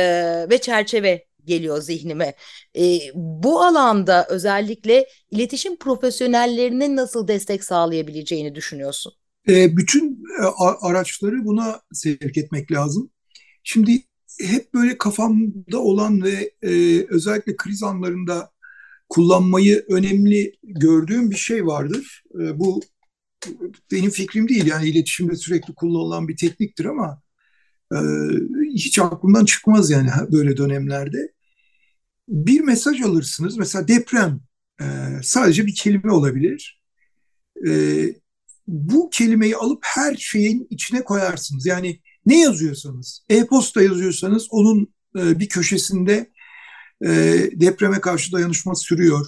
ve 0.50 0.58
çerçeve 0.62 1.26
geliyor 1.46 1.82
zihnime. 1.82 2.36
E, 2.78 3.00
bu 3.14 3.62
alanda 3.62 4.28
özellikle 4.30 5.08
iletişim 5.32 5.78
profesyonellerinin 5.78 6.96
nasıl 6.96 7.28
destek 7.28 7.64
sağlayabileceğini 7.64 8.56
düşünüyorsun? 8.56 9.14
E, 9.48 9.78
bütün 9.78 10.24
araçları 10.82 11.46
buna 11.46 11.82
sevk 11.94 12.38
etmek 12.38 12.72
lazım. 12.72 13.10
Şimdi 13.64 14.02
hep 14.42 14.74
böyle 14.74 14.98
kafamda 14.98 15.80
olan 15.80 16.24
ve 16.24 16.52
e, 16.62 17.06
özellikle 17.10 17.56
kriz 17.56 17.84
anlarında 17.84 18.52
kullanmayı 19.10 19.86
önemli 19.90 20.54
gördüğüm 20.64 21.32
bir 21.32 21.36
şey 21.36 21.66
vardır. 21.66 22.24
E, 22.42 22.60
bu 22.60 22.82
benim 23.92 24.10
fikrim 24.10 24.48
değil 24.48 24.66
yani 24.66 24.90
iletişimde 24.90 25.36
sürekli 25.36 25.74
kullanılan 25.74 26.28
bir 26.28 26.38
tekniktir 26.38 26.86
ama 26.86 27.22
e, 27.94 27.98
hiç 28.74 29.00
aklımdan 29.00 29.46
çıkmaz 29.46 29.92
yani 29.92 30.10
böyle 30.32 30.58
dönemlerde 30.58 31.32
bir 32.30 32.62
mesaj 32.62 33.02
alırsınız. 33.02 33.58
Mesela 33.58 33.88
deprem 33.88 34.40
e, 34.82 34.86
sadece 35.24 35.66
bir 35.68 35.76
kelime 35.76 36.12
olabilir. 36.12 36.82
E, 37.68 37.70
bu 38.68 39.10
kelimeyi 39.10 39.56
alıp 39.56 39.80
her 39.84 40.16
şeyin 40.16 40.68
içine 40.70 41.04
koyarsınız. 41.04 41.66
Yani 41.66 42.00
ne 42.26 42.40
yazıyorsanız, 42.40 43.26
e-posta 43.30 43.82
yazıyorsanız 43.82 44.48
onun 44.50 44.94
e, 45.18 45.40
bir 45.40 45.50
köşesinde 45.50 46.32
e, 47.06 47.10
depreme 47.54 48.02
karşı 48.02 48.32
dayanışma 48.32 48.76
sürüyor. 48.76 49.28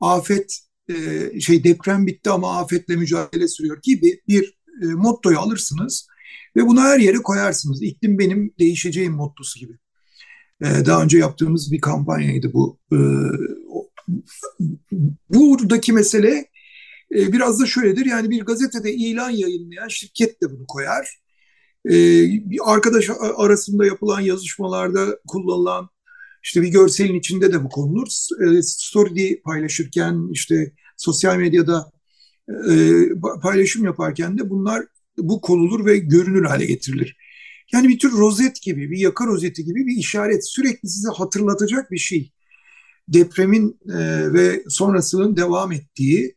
Afet 0.00 0.58
e, 0.88 0.94
şey 1.40 1.64
deprem 1.64 2.06
bitti 2.06 2.30
ama 2.30 2.58
afetle 2.58 2.96
mücadele 2.96 3.48
sürüyor 3.48 3.78
gibi 3.82 4.20
bir 4.28 4.58
e, 4.82 4.86
mottoyu 4.86 5.38
alırsınız 5.38 6.06
ve 6.56 6.66
bunu 6.66 6.80
her 6.80 6.98
yere 6.98 7.16
koyarsınız. 7.16 7.82
İklim 7.82 8.18
benim 8.18 8.54
değişeceğim 8.58 9.12
mottosu 9.12 9.60
gibi. 9.60 9.72
Daha 10.62 11.02
önce 11.02 11.18
yaptığımız 11.18 11.72
bir 11.72 11.80
kampanyaydı 11.80 12.52
bu. 12.52 12.78
Ee, 12.92 12.96
buradaki 15.30 15.92
mesele 15.92 16.48
e, 17.14 17.32
biraz 17.32 17.60
da 17.60 17.66
şöyledir. 17.66 18.06
Yani 18.06 18.30
bir 18.30 18.42
gazetede 18.42 18.94
ilan 18.94 19.30
yayınlayan 19.30 19.88
şirket 19.88 20.42
de 20.42 20.50
bunu 20.50 20.66
koyar. 20.66 21.20
Ee, 21.90 22.28
arkadaş 22.64 23.10
arasında 23.36 23.86
yapılan 23.86 24.20
yazışmalarda 24.20 25.18
kullanılan 25.26 25.88
işte 26.44 26.62
bir 26.62 26.68
görselin 26.68 27.14
içinde 27.14 27.52
de 27.52 27.64
bu 27.64 27.68
konulur. 27.68 28.06
Story 28.62 29.42
paylaşırken 29.42 30.32
işte 30.32 30.72
sosyal 30.96 31.36
medyada 31.36 31.90
e, 32.70 33.02
paylaşım 33.42 33.84
yaparken 33.84 34.38
de 34.38 34.50
bunlar 34.50 34.84
bu 35.18 35.40
konulur 35.40 35.86
ve 35.86 35.98
görünür 35.98 36.44
hale 36.44 36.66
getirilir. 36.66 37.16
Yani 37.72 37.88
bir 37.88 37.98
tür 37.98 38.12
rozet 38.12 38.62
gibi, 38.62 38.90
bir 38.90 38.98
yaka 38.98 39.26
rozeti 39.26 39.64
gibi 39.64 39.86
bir 39.86 39.96
işaret. 39.96 40.48
Sürekli 40.48 40.88
size 40.88 41.08
hatırlatacak 41.08 41.90
bir 41.90 41.98
şey. 41.98 42.32
Depremin 43.08 43.78
e, 43.88 44.32
ve 44.32 44.62
sonrasının 44.68 45.36
devam 45.36 45.72
ettiği, 45.72 46.34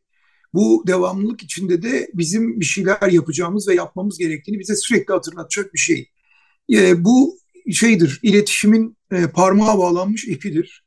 bu 0.53 0.83
devamlılık 0.87 1.43
içinde 1.43 1.81
de 1.81 2.09
bizim 2.13 2.59
bir 2.59 2.65
şeyler 2.65 3.11
yapacağımız 3.11 3.67
ve 3.67 3.73
yapmamız 3.75 4.17
gerektiğini 4.17 4.59
bize 4.59 4.75
sürekli 4.75 5.13
hatırlatacak 5.13 5.73
bir 5.73 5.79
şey. 5.79 6.09
E, 6.73 7.03
bu 7.05 7.37
şeydir, 7.71 8.19
iletişimin 8.23 8.97
e, 9.11 9.27
parmağa 9.27 9.77
bağlanmış 9.77 10.27
ipidir. 10.27 10.85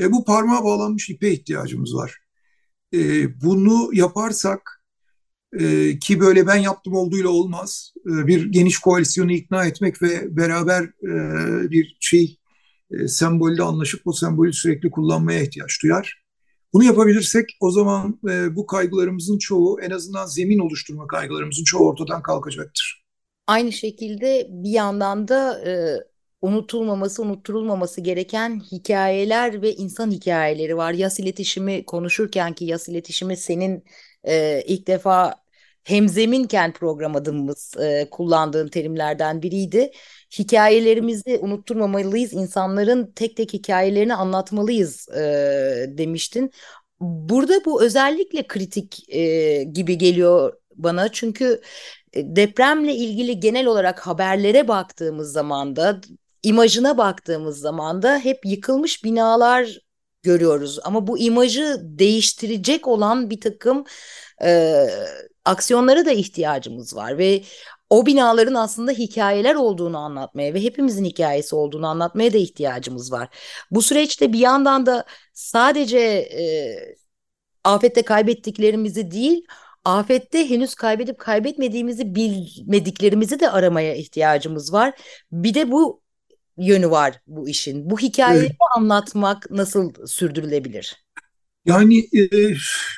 E, 0.00 0.12
bu 0.12 0.24
parmağa 0.24 0.64
bağlanmış 0.64 1.10
ipe 1.10 1.32
ihtiyacımız 1.32 1.94
var. 1.94 2.18
E, 2.94 3.00
bunu 3.42 3.90
yaparsak 3.92 4.82
e, 5.58 5.98
ki 5.98 6.20
böyle 6.20 6.46
ben 6.46 6.56
yaptım 6.56 6.94
olduğuyla 6.94 7.28
olmaz. 7.28 7.94
E, 8.06 8.26
bir 8.26 8.52
geniş 8.52 8.78
koalisyonu 8.78 9.32
ikna 9.32 9.64
etmek 9.64 10.02
ve 10.02 10.36
beraber 10.36 10.82
e, 10.84 11.70
bir 11.70 11.96
şey 12.00 12.38
e, 12.90 13.08
sembolde 13.08 13.62
anlaşıp 13.62 14.04
bu 14.04 14.12
sembolü 14.12 14.52
sürekli 14.52 14.90
kullanmaya 14.90 15.42
ihtiyaç 15.42 15.82
duyar. 15.82 16.23
Bunu 16.74 16.84
yapabilirsek 16.84 17.44
o 17.60 17.70
zaman 17.70 18.18
e, 18.30 18.56
bu 18.56 18.66
kaygılarımızın 18.66 19.38
çoğu 19.38 19.80
en 19.80 19.90
azından 19.90 20.26
zemin 20.26 20.58
oluşturma 20.58 21.06
kaygılarımızın 21.06 21.64
çoğu 21.64 21.88
ortadan 21.88 22.22
kalkacaktır. 22.22 23.04
Aynı 23.46 23.72
şekilde 23.72 24.46
bir 24.50 24.70
yandan 24.70 25.28
da 25.28 25.60
e, 25.66 25.72
unutulmaması, 26.42 27.22
unutturulmaması 27.22 28.00
gereken 28.00 28.60
hikayeler 28.72 29.62
ve 29.62 29.74
insan 29.74 30.10
hikayeleri 30.10 30.76
var. 30.76 30.92
Yas 30.92 31.20
iletişimi 31.20 31.86
konuşurken 31.86 32.52
ki 32.52 32.64
yas 32.64 32.88
iletişimi 32.88 33.36
senin 33.36 33.84
e, 34.24 34.62
ilk 34.66 34.86
defa 34.86 35.44
hemzeminken 35.84 36.72
program 36.72 37.16
adımımız 37.16 37.76
e, 37.80 38.08
kullandığın 38.10 38.68
terimlerden 38.68 39.42
biriydi. 39.42 39.90
Hikayelerimizi 40.38 41.38
unutturmamalıyız, 41.42 42.32
insanların 42.32 43.12
tek 43.12 43.36
tek 43.36 43.52
hikayelerini 43.52 44.14
anlatmalıyız 44.14 45.08
e, 45.08 45.22
demiştin. 45.88 46.50
Burada 47.00 47.64
bu 47.64 47.82
özellikle 47.82 48.46
kritik 48.46 49.14
e, 49.14 49.62
gibi 49.62 49.98
geliyor 49.98 50.52
bana 50.76 51.12
çünkü 51.12 51.60
e, 52.12 52.36
depremle 52.36 52.94
ilgili 52.94 53.40
genel 53.40 53.66
olarak 53.66 54.06
haberlere 54.06 54.68
baktığımız 54.68 55.32
zaman 55.32 55.76
da 55.76 56.00
imajına 56.42 56.98
baktığımız 56.98 57.58
zaman 57.58 58.02
da 58.02 58.18
hep 58.18 58.46
yıkılmış 58.46 59.04
binalar 59.04 59.78
görüyoruz 60.22 60.78
ama 60.84 61.06
bu 61.06 61.18
imajı 61.18 61.78
değiştirecek 61.82 62.88
olan 62.88 63.30
bir 63.30 63.40
takım 63.40 63.84
e, 64.42 64.86
aksiyonlara 65.44 66.06
da 66.06 66.12
ihtiyacımız 66.12 66.96
var 66.96 67.18
ve 67.18 67.42
o 67.90 68.06
binaların 68.06 68.54
aslında 68.54 68.92
hikayeler 68.92 69.54
olduğunu 69.54 69.98
anlatmaya 69.98 70.54
ve 70.54 70.62
hepimizin 70.62 71.04
hikayesi 71.04 71.56
olduğunu 71.56 71.86
anlatmaya 71.86 72.32
da 72.32 72.38
ihtiyacımız 72.38 73.12
var. 73.12 73.28
Bu 73.70 73.82
süreçte 73.82 74.32
bir 74.32 74.38
yandan 74.38 74.86
da 74.86 75.04
sadece 75.32 75.98
e, 75.98 76.44
afette 77.64 78.02
kaybettiklerimizi 78.02 79.10
değil, 79.10 79.46
afette 79.84 80.50
henüz 80.50 80.74
kaybedip 80.74 81.18
kaybetmediğimizi 81.18 82.14
bilmediklerimizi 82.14 83.40
de 83.40 83.50
aramaya 83.50 83.94
ihtiyacımız 83.94 84.72
var. 84.72 84.94
Bir 85.32 85.54
de 85.54 85.70
bu 85.70 86.02
yönü 86.56 86.90
var 86.90 87.20
bu 87.26 87.48
işin. 87.48 87.90
Bu 87.90 87.98
hikayeyi 87.98 88.46
evet. 88.46 88.56
anlatmak 88.76 89.50
nasıl 89.50 90.06
sürdürülebilir? 90.06 91.04
Yani 91.66 91.98
e, 91.98 92.54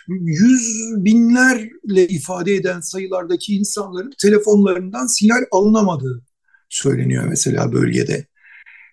yüz 0.09 0.95
binlerle 0.97 2.09
ifade 2.09 2.55
eden 2.55 2.81
sayılardaki 2.81 3.57
insanların 3.57 4.13
telefonlarından 4.23 5.07
sinyal 5.07 5.45
alınamadığı 5.51 6.23
söyleniyor 6.69 7.25
mesela 7.29 7.73
bölgede. 7.73 8.27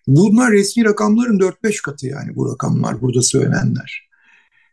Bunlar 0.07 0.51
resmi 0.51 0.85
rakamların 0.85 1.39
4-5 1.39 1.81
katı 1.81 2.07
yani 2.07 2.35
bu 2.35 2.51
rakamlar 2.51 3.01
burada 3.01 3.21
söylenenler. 3.21 4.09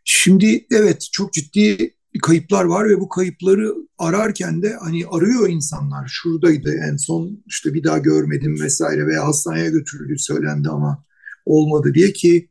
Şimdi 0.03 0.65
evet 0.71 1.07
çok 1.11 1.33
ciddi 1.33 1.95
kayıplar 2.21 2.63
var 2.63 2.89
ve 2.89 2.99
bu 2.99 3.09
kayıpları 3.09 3.73
ararken 3.97 4.61
de 4.61 4.75
hani 4.81 5.05
arıyor 5.11 5.49
insanlar 5.49 6.07
şuradaydı 6.07 6.75
en 6.91 6.97
son 6.97 7.43
işte 7.47 7.73
bir 7.73 7.83
daha 7.83 7.97
görmedim 7.97 8.61
vesaire 8.61 9.07
veya 9.07 9.27
hastaneye 9.27 9.69
götürüldü 9.69 10.17
söylendi 10.17 10.69
ama 10.69 11.03
olmadı 11.45 11.93
diye 11.93 12.13
ki 12.13 12.49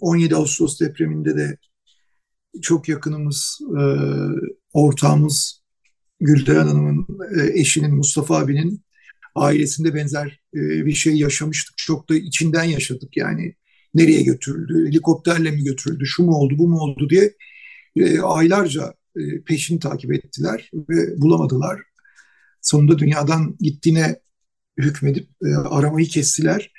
17 0.00 0.36
Ağustos 0.36 0.80
depreminde 0.80 1.36
de 1.36 1.56
çok 2.62 2.88
yakınımız, 2.88 3.58
ortağımız 4.72 5.62
Gülden 6.20 6.66
Hanım'ın 6.66 7.06
eşinin 7.54 7.94
Mustafa 7.94 8.36
abinin 8.36 8.84
ailesinde 9.34 9.94
benzer 9.94 10.40
bir 10.54 10.92
şey 10.92 11.14
yaşamıştık. 11.14 11.78
Çok 11.78 12.08
da 12.08 12.14
içinden 12.14 12.64
yaşadık 12.64 13.16
yani. 13.16 13.54
Nereye 13.94 14.22
götürüldü, 14.22 14.88
helikopterle 14.88 15.50
mi 15.50 15.64
götürüldü, 15.64 16.06
şu 16.06 16.22
mu 16.22 16.32
oldu, 16.32 16.54
bu 16.58 16.68
mu 16.68 16.78
oldu 16.78 17.10
diye 17.10 17.34
aylarca 18.22 18.94
peşini 19.46 19.80
takip 19.80 20.12
ettiler 20.12 20.70
ve 20.74 21.20
bulamadılar. 21.20 21.80
Sonunda 22.62 22.98
dünyadan 22.98 23.56
gittiğine 23.60 24.20
hükmedip 24.78 25.28
aramayı 25.64 26.06
kestiler. 26.06 26.72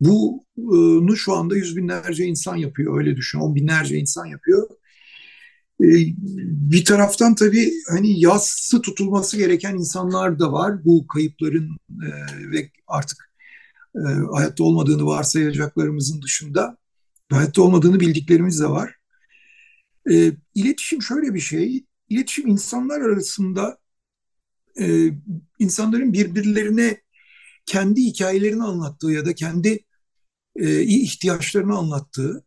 Bunu 0.00 1.16
şu 1.16 1.32
anda 1.32 1.56
yüz 1.56 1.76
binlerce 1.76 2.24
insan 2.24 2.56
yapıyor 2.56 2.98
öyle 2.98 3.16
düşün. 3.16 3.38
On 3.38 3.54
binlerce 3.54 3.96
insan 3.96 4.26
yapıyor. 4.26 4.68
Ee, 5.82 5.86
bir 6.70 6.84
taraftan 6.84 7.34
tabii 7.34 7.72
hani 7.88 8.20
yassı 8.20 8.82
tutulması 8.82 9.36
gereken 9.36 9.74
insanlar 9.74 10.38
da 10.38 10.52
var. 10.52 10.84
Bu 10.84 11.06
kayıpların 11.06 11.68
e, 11.90 12.08
ve 12.52 12.70
artık 12.86 13.30
e, 13.96 14.08
hayatta 14.34 14.64
olmadığını 14.64 15.06
varsayacaklarımızın 15.06 16.22
dışında 16.22 16.76
hayatta 17.30 17.62
olmadığını 17.62 18.00
bildiklerimiz 18.00 18.60
de 18.60 18.70
var. 18.70 18.94
E, 20.10 20.32
iletişim 20.54 21.02
şöyle 21.02 21.34
bir 21.34 21.40
şey. 21.40 21.84
İletişim 22.08 22.48
insanlar 22.48 23.00
arasında 23.00 23.78
insanların 25.58 26.12
birbirlerine 26.12 27.03
kendi 27.66 28.02
hikayelerini 28.02 28.62
anlattığı 28.62 29.10
ya 29.10 29.26
da 29.26 29.34
kendi 29.34 29.84
e, 30.56 30.82
ihtiyaçlarını 30.82 31.76
anlattığı 31.76 32.44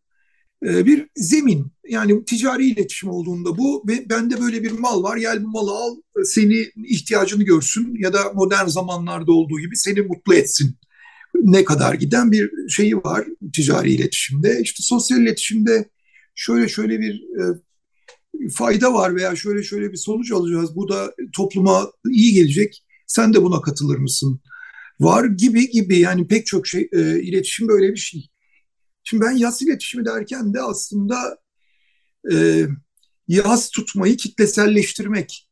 e, 0.66 0.86
bir 0.86 1.08
zemin. 1.16 1.72
Yani 1.90 2.26
ticari 2.26 2.68
iletişim 2.68 3.10
olduğunda 3.10 3.58
bu 3.58 3.84
ve 3.88 4.10
bende 4.10 4.42
böyle 4.42 4.64
bir 4.64 4.72
mal 4.72 5.04
var 5.04 5.18
gel 5.18 5.44
bu 5.44 5.48
malı 5.48 5.72
al 5.72 5.96
seni 6.24 6.72
ihtiyacını 6.88 7.44
görsün 7.44 7.96
ya 8.00 8.14
da 8.14 8.34
modern 8.34 8.68
zamanlarda 8.68 9.32
olduğu 9.32 9.60
gibi 9.60 9.78
seni 9.78 10.02
mutlu 10.02 10.36
etsin. 10.36 10.76
Ne 11.36 11.66
kadar 11.66 11.94
giden 11.94 12.32
bir 12.32 12.70
şeyi 12.70 12.98
var 12.98 13.28
ticari 13.54 13.92
iletişimde. 13.92 14.60
İşte 14.62 14.84
sosyal 14.84 15.22
iletişimde 15.22 15.90
şöyle 16.36 16.70
şöyle 16.70 17.00
bir 17.00 17.14
e, 17.14 17.44
fayda 18.50 18.94
var 18.94 19.16
veya 19.16 19.36
şöyle 19.36 19.64
şöyle 19.64 19.92
bir 19.92 19.98
sonuç 19.98 20.32
alacağız. 20.32 20.76
Bu 20.76 20.90
da 20.90 21.14
topluma 21.36 21.92
iyi 22.12 22.34
gelecek. 22.34 22.84
Sen 23.08 23.34
de 23.34 23.44
buna 23.44 23.62
katılır 23.62 23.98
mısın? 23.98 24.42
Var 25.00 25.26
gibi 25.26 25.70
gibi 25.70 26.00
yani 26.00 26.28
pek 26.28 26.46
çok 26.46 26.68
şey 26.68 26.90
e, 26.94 27.22
iletişim 27.22 27.68
böyle 27.68 27.92
bir 27.92 28.00
şey. 28.00 28.30
Şimdi 29.04 29.26
ben 29.26 29.32
yaz 29.32 29.62
iletişimi 29.62 30.06
derken 30.06 30.54
de 30.54 30.62
aslında 30.62 31.38
e, 32.34 32.68
yaz 33.28 33.70
tutmayı 33.70 34.18
kitleselleştirmek 34.18 35.50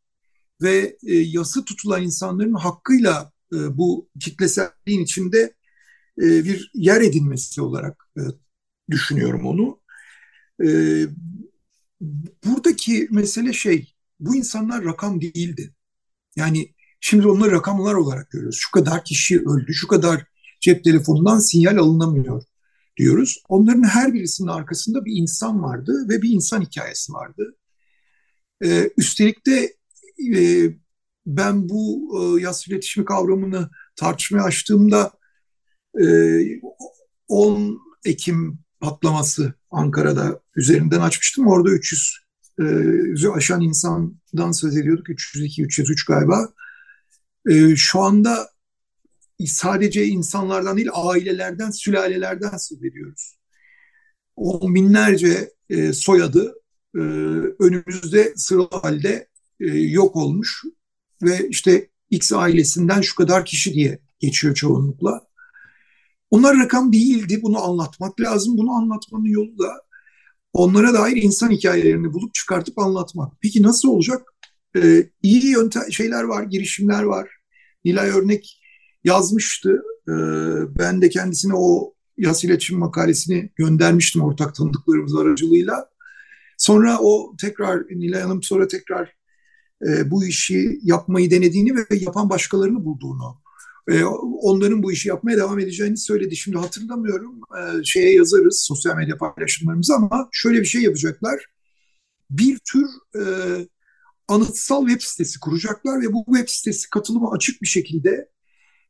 ve 0.61 0.97
e, 1.07 1.15
yası 1.15 1.65
tutulan 1.65 2.03
insanların 2.03 2.53
hakkıyla 2.53 3.31
e, 3.53 3.77
bu 3.77 4.09
kitleselliğin 4.19 5.03
içinde 5.03 5.53
e, 6.21 6.45
bir 6.45 6.71
yer 6.73 7.01
edinmesi 7.01 7.61
olarak 7.61 8.09
e, 8.17 8.21
düşünüyorum 8.91 9.45
onu. 9.45 9.81
E, 10.65 10.69
buradaki 12.45 13.07
mesele 13.11 13.53
şey, 13.53 13.93
bu 14.19 14.35
insanlar 14.35 14.85
rakam 14.85 15.21
değildi. 15.21 15.73
Yani 16.35 16.74
Şimdi 17.07 17.27
onları 17.27 17.51
rakamlar 17.51 17.93
olarak 17.93 18.31
görüyoruz. 18.31 18.57
Şu 18.59 18.71
kadar 18.71 19.05
kişi 19.05 19.39
öldü, 19.39 19.73
şu 19.73 19.87
kadar 19.87 20.25
cep 20.61 20.83
telefonundan 20.83 21.39
sinyal 21.39 21.77
alınamıyor 21.77 22.43
diyoruz. 22.97 23.43
Onların 23.49 23.83
her 23.83 24.13
birisinin 24.13 24.47
arkasında 24.47 25.05
bir 25.05 25.11
insan 25.15 25.63
vardı 25.63 26.05
ve 26.09 26.21
bir 26.21 26.29
insan 26.29 26.61
hikayesi 26.61 27.13
vardı. 27.13 27.55
Ee, 28.63 28.89
üstelik 28.97 29.45
de 29.45 29.75
e, 30.37 30.69
ben 31.25 31.69
bu 31.69 32.11
e, 32.19 32.41
yas 32.41 32.67
iletişimi 32.67 33.05
kavramını 33.05 33.69
tartışmaya 33.95 34.43
açtığımda 34.43 35.11
e, 36.01 36.05
10 37.27 37.79
Ekim 38.05 38.59
patlaması 38.79 39.53
Ankara'da 39.71 40.39
üzerinden 40.55 40.99
açmıştım. 40.99 41.47
Orada 41.47 41.69
300 41.71 42.19
e, 42.59 43.29
aşan 43.35 43.61
insandan 43.61 44.51
söz 44.51 44.77
ediyorduk. 44.77 45.09
302, 45.09 45.63
303 45.63 46.05
galiba 46.05 46.49
e, 47.49 47.75
şu 47.75 47.99
anda 47.99 48.49
sadece 49.45 50.05
insanlardan 50.05 50.77
değil 50.77 50.89
ailelerden, 50.93 51.71
sülalelerden 51.71 52.57
söz 52.57 52.83
ediyoruz. 52.83 53.37
On 54.35 54.75
binlerce 54.75 55.51
e, 55.69 55.93
soyadı 55.93 56.55
e, 56.95 56.99
önümüzde 57.59 58.33
sıralı 58.35 58.69
halde 58.81 59.27
e, 59.59 59.65
yok 59.77 60.15
olmuş 60.15 60.63
ve 61.23 61.47
işte 61.49 61.89
X 62.09 62.33
ailesinden 62.33 63.01
şu 63.01 63.15
kadar 63.15 63.45
kişi 63.45 63.73
diye 63.73 63.99
geçiyor 64.19 64.55
çoğunlukla. 64.55 65.27
Onlar 66.31 66.57
rakam 66.57 66.93
değildi. 66.93 67.39
Bunu 67.43 67.63
anlatmak 67.63 68.21
lazım. 68.21 68.57
Bunu 68.57 68.71
anlatmanın 68.71 69.25
yolu 69.25 69.59
da 69.59 69.81
onlara 70.53 70.93
dair 70.93 71.17
insan 71.17 71.51
hikayelerini 71.51 72.13
bulup 72.13 72.33
çıkartıp 72.33 72.79
anlatmak. 72.79 73.33
Peki 73.41 73.63
nasıl 73.63 73.89
olacak? 73.89 74.33
Ee, 74.77 75.09
iyi 75.21 75.45
yöntem 75.45 75.91
şeyler 75.91 76.23
var, 76.23 76.43
girişimler 76.43 77.03
var. 77.03 77.29
Nilay 77.85 78.09
Örnek 78.09 78.61
yazmıştı. 79.03 79.81
Ee, 80.07 80.11
ben 80.79 81.01
de 81.01 81.09
kendisine 81.09 81.53
o 81.55 81.93
yas 82.17 82.43
iletişim 82.43 82.79
makalesini 82.79 83.49
göndermiştim 83.55 84.21
ortak 84.21 84.55
tanıdıklarımız 84.55 85.15
aracılığıyla. 85.15 85.89
Sonra 86.57 86.99
o 87.01 87.35
tekrar 87.41 87.79
Nilay 87.79 88.21
Hanım 88.21 88.43
sonra 88.43 88.67
tekrar 88.67 89.15
e, 89.87 90.11
bu 90.11 90.25
işi 90.25 90.79
yapmayı 90.83 91.31
denediğini 91.31 91.75
ve 91.75 91.85
yapan 91.91 92.29
başkalarını 92.29 92.85
bulduğunu, 92.85 93.41
e, 93.89 94.03
onların 94.41 94.83
bu 94.83 94.91
işi 94.91 95.09
yapmaya 95.09 95.37
devam 95.37 95.59
edeceğini 95.59 95.97
söyledi. 95.97 96.35
Şimdi 96.35 96.57
hatırlamıyorum 96.57 97.39
e, 97.57 97.83
şeye 97.83 98.15
yazarız 98.15 98.63
sosyal 98.67 98.95
medya 98.95 99.17
paylaşımlarımızı 99.17 99.95
ama 99.95 100.29
şöyle 100.31 100.59
bir 100.59 100.65
şey 100.65 100.81
yapacaklar. 100.81 101.45
Bir 102.29 102.59
tür 102.71 102.85
e, 103.15 103.23
anıtsal 104.27 104.87
web 104.87 105.01
sitesi 105.01 105.39
kuracaklar 105.39 106.01
ve 106.01 106.13
bu 106.13 106.25
web 106.25 106.49
sitesi 106.49 106.89
katılıma 106.89 107.31
açık 107.31 107.61
bir 107.61 107.67
şekilde 107.67 108.29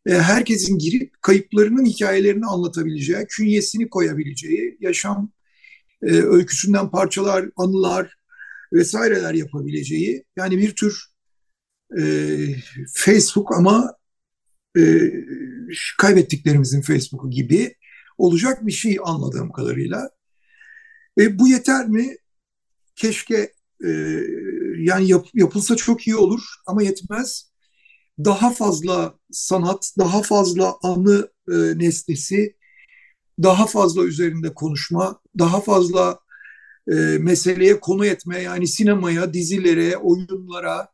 e, 0.05 0.13
herkesin 0.13 0.77
girip 0.77 1.21
kayıplarının 1.21 1.85
hikayelerini 1.85 2.45
anlatabileceği, 2.45 3.25
künyesini 3.29 3.89
koyabileceği, 3.89 4.77
yaşam 4.79 5.31
e, 6.03 6.11
öyküsünden 6.11 6.91
parçalar, 6.91 7.45
anılar 7.55 8.17
vesaireler 8.73 9.33
yapabileceği 9.33 10.23
yani 10.37 10.57
bir 10.57 10.75
tür 10.75 11.05
e, 11.99 12.03
Facebook 12.93 13.55
ama 13.55 13.95
e, 14.77 15.11
kaybettiklerimizin 15.97 16.81
Facebook'u 16.81 17.29
gibi 17.29 17.75
olacak 18.17 18.67
bir 18.67 18.71
şey 18.71 18.97
anladığım 19.03 19.51
kadarıyla. 19.51 20.09
E, 21.19 21.39
bu 21.39 21.47
yeter 21.47 21.87
mi? 21.87 22.15
Keşke 22.95 23.53
e, 23.85 23.89
yani 24.77 25.09
yap, 25.09 25.27
yapılsa 25.33 25.75
çok 25.75 26.07
iyi 26.07 26.15
olur 26.15 26.41
ama 26.67 26.83
yetmez. 26.83 27.51
Daha 28.25 28.53
fazla 28.53 29.15
sanat, 29.31 29.91
daha 29.99 30.21
fazla 30.21 30.75
anı 30.83 31.29
e, 31.51 31.55
nesnesi, 31.55 32.55
daha 33.43 33.67
fazla 33.67 34.03
üzerinde 34.03 34.53
konuşma, 34.53 35.19
daha 35.39 35.61
fazla 35.61 36.19
e, 36.87 36.93
meseleye 37.19 37.79
konu 37.79 38.05
etme 38.05 38.41
yani 38.41 38.67
sinemaya, 38.67 39.33
dizilere, 39.33 39.97
oyunlara 39.97 40.87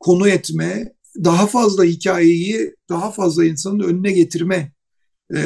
konu 0.00 0.28
etme, 0.28 0.92
daha 1.24 1.46
fazla 1.46 1.84
hikayeyi 1.84 2.74
daha 2.88 3.10
fazla 3.10 3.44
insanın 3.44 3.80
önüne 3.80 4.12
getirme 4.12 4.72
e, 5.34 5.40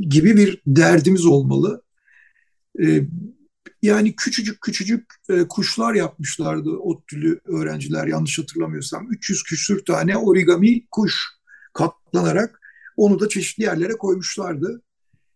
gibi 0.00 0.36
bir 0.36 0.62
derdimiz 0.66 1.26
olmalı. 1.26 1.82
E, 2.82 3.02
yani 3.84 4.16
küçücük 4.16 4.60
küçücük 4.60 5.14
e, 5.30 5.48
kuşlar 5.48 5.94
yapmışlardı 5.94 6.70
ODTÜ'lü 6.70 7.40
öğrenciler 7.44 8.06
yanlış 8.06 8.38
hatırlamıyorsam. 8.38 9.12
300 9.12 9.42
küsür 9.42 9.84
tane 9.84 10.16
origami 10.16 10.86
kuş 10.90 11.14
katlanarak 11.72 12.60
onu 12.96 13.20
da 13.20 13.28
çeşitli 13.28 13.62
yerlere 13.62 13.92
koymuşlardı. 13.92 14.82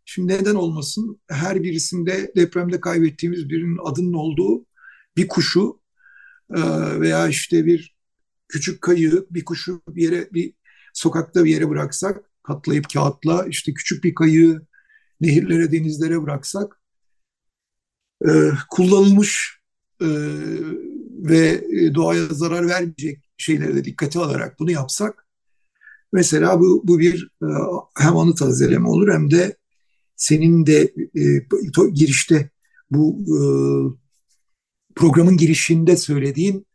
Şimdi 0.05 0.33
neden 0.33 0.55
olmasın 0.55 1.21
her 1.31 1.63
birisinde 1.63 2.33
depremde 2.37 2.81
kaybettiğimiz 2.81 3.49
birinin 3.49 3.79
adının 3.85 4.13
olduğu 4.13 4.67
bir 5.17 5.29
kuşu 5.29 5.81
e, 6.55 6.61
veya 7.01 7.29
işte 7.29 7.67
bir 7.67 7.97
küçük 8.49 8.83
kayığı 8.83 9.27
bir 9.31 9.45
kuşu 9.45 9.83
bir 9.89 10.03
yere 10.03 10.29
bir 10.33 10.55
sokakta 10.95 11.45
bir 11.45 11.51
yere 11.51 11.69
bıraksak 11.69 12.31
katlayıp 12.43 12.91
kağıtla 12.93 13.47
işte 13.47 13.75
küçük 13.75 14.05
bir 14.05 14.15
kayığı 14.15 14.67
nehirlere 15.21 15.73
denizlere 15.73 16.23
bıraksak 16.23 16.78
e, 18.27 18.31
kullanılmış 18.71 19.61
e, 20.01 20.09
ve 21.19 21.65
doğaya 21.95 22.27
zarar 22.27 22.69
vermeyecek 22.69 23.19
şeyleri 23.37 23.75
de 23.75 23.85
dikkate 23.85 24.19
alarak 24.19 24.59
bunu 24.59 24.71
yapsak 24.71 25.27
mesela 26.13 26.61
bu, 26.61 26.83
bu 26.85 26.99
bir 26.99 27.31
e, 27.43 27.49
hem 27.99 28.17
anı 28.17 28.35
tazeleme 28.35 28.89
olur 28.89 29.13
hem 29.13 29.31
de 29.31 29.57
senin 30.17 30.67
de 30.67 30.95
e, 31.17 31.91
girişte 31.93 32.51
bu 32.91 33.19
e, 33.27 33.39
programın 34.95 35.37
girişinde 35.37 35.97
söylediğin 35.97 36.67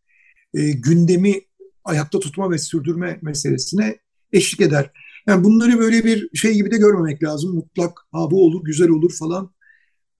e, 0.53 0.71
gündemi 0.71 1.41
ayakta 1.83 2.19
tutma 2.19 2.51
ve 2.51 2.57
sürdürme 2.57 3.19
meselesine 3.21 3.99
eşlik 4.31 4.61
eder. 4.61 4.91
Yani 5.27 5.43
bunları 5.43 5.79
böyle 5.79 6.03
bir 6.03 6.37
şey 6.37 6.53
gibi 6.53 6.71
de 6.71 6.77
görmemek 6.77 7.23
lazım. 7.23 7.55
Mutlak 7.55 7.97
ha 8.11 8.31
bu 8.31 8.45
olur, 8.45 8.63
güzel 8.63 8.89
olur 8.89 9.13
falan. 9.13 9.53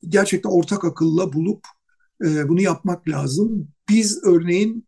Gerçekten 0.09 0.49
ortak 0.49 0.85
akılla 0.85 1.33
bulup 1.33 1.65
e, 2.25 2.49
bunu 2.49 2.61
yapmak 2.61 3.07
lazım. 3.07 3.67
Biz 3.89 4.23
örneğin 4.23 4.87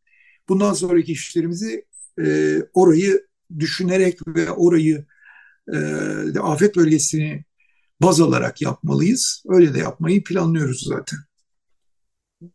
bundan 0.50 0.74
sonraki 0.74 1.12
işlerimizi 1.12 1.86
e, 2.26 2.58
orayı 2.74 3.28
düşünerek 3.60 4.28
ve 4.28 4.52
orayı 4.52 5.06
e, 5.74 5.78
afet 6.40 6.76
bölgesini 6.76 7.44
baz 8.02 8.22
alarak 8.22 8.62
yapmalıyız. 8.62 9.44
Öyle 9.48 9.74
de 9.74 9.80
yapmayı 9.80 10.24
planlıyoruz 10.24 10.84
zaten. 10.88 11.20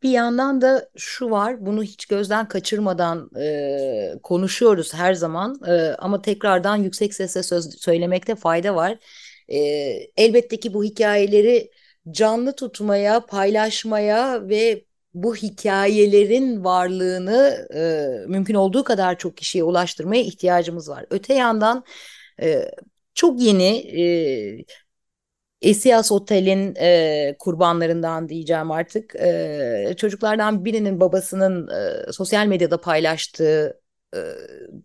Bir 0.02 0.10
yandan 0.10 0.60
da 0.60 0.90
şu 0.96 1.30
var, 1.30 1.66
bunu 1.66 1.82
hiç 1.82 2.06
gözden 2.06 2.48
kaçırmadan 2.48 3.30
e, 3.40 4.18
konuşuyoruz 4.22 4.94
her 4.94 5.14
zaman 5.14 5.60
e, 5.68 5.72
ama 5.98 6.22
tekrardan 6.22 6.76
yüksek 6.76 7.14
sesle 7.14 7.42
söz 7.42 7.80
söylemekte 7.80 8.34
fayda 8.34 8.74
var. 8.74 8.98
E, 9.48 9.58
elbette 10.16 10.60
ki 10.60 10.74
bu 10.74 10.84
hikayeleri 10.84 11.70
canlı 12.10 12.56
tutmaya, 12.56 13.26
paylaşmaya 13.26 14.48
ve 14.48 14.84
bu 15.14 15.36
hikayelerin 15.36 16.64
varlığını 16.64 17.68
e, 17.74 18.06
mümkün 18.28 18.54
olduğu 18.54 18.84
kadar 18.84 19.18
çok 19.18 19.36
kişiye 19.36 19.64
ulaştırmaya 19.64 20.22
ihtiyacımız 20.22 20.88
var. 20.88 21.06
Öte 21.10 21.34
yandan 21.34 21.84
e, 22.42 22.70
çok 23.14 23.40
yeni 23.40 23.76
e, 24.02 24.64
Esias 25.62 26.12
Otel'in 26.12 26.74
e, 26.80 27.36
kurbanlarından 27.38 28.28
diyeceğim 28.28 28.70
artık. 28.70 29.14
E, 29.16 29.94
çocuklardan 29.96 30.64
birinin 30.64 31.00
babasının 31.00 31.68
e, 31.68 32.12
sosyal 32.12 32.46
medyada 32.46 32.80
paylaştığı 32.80 33.80
e, 34.14 34.18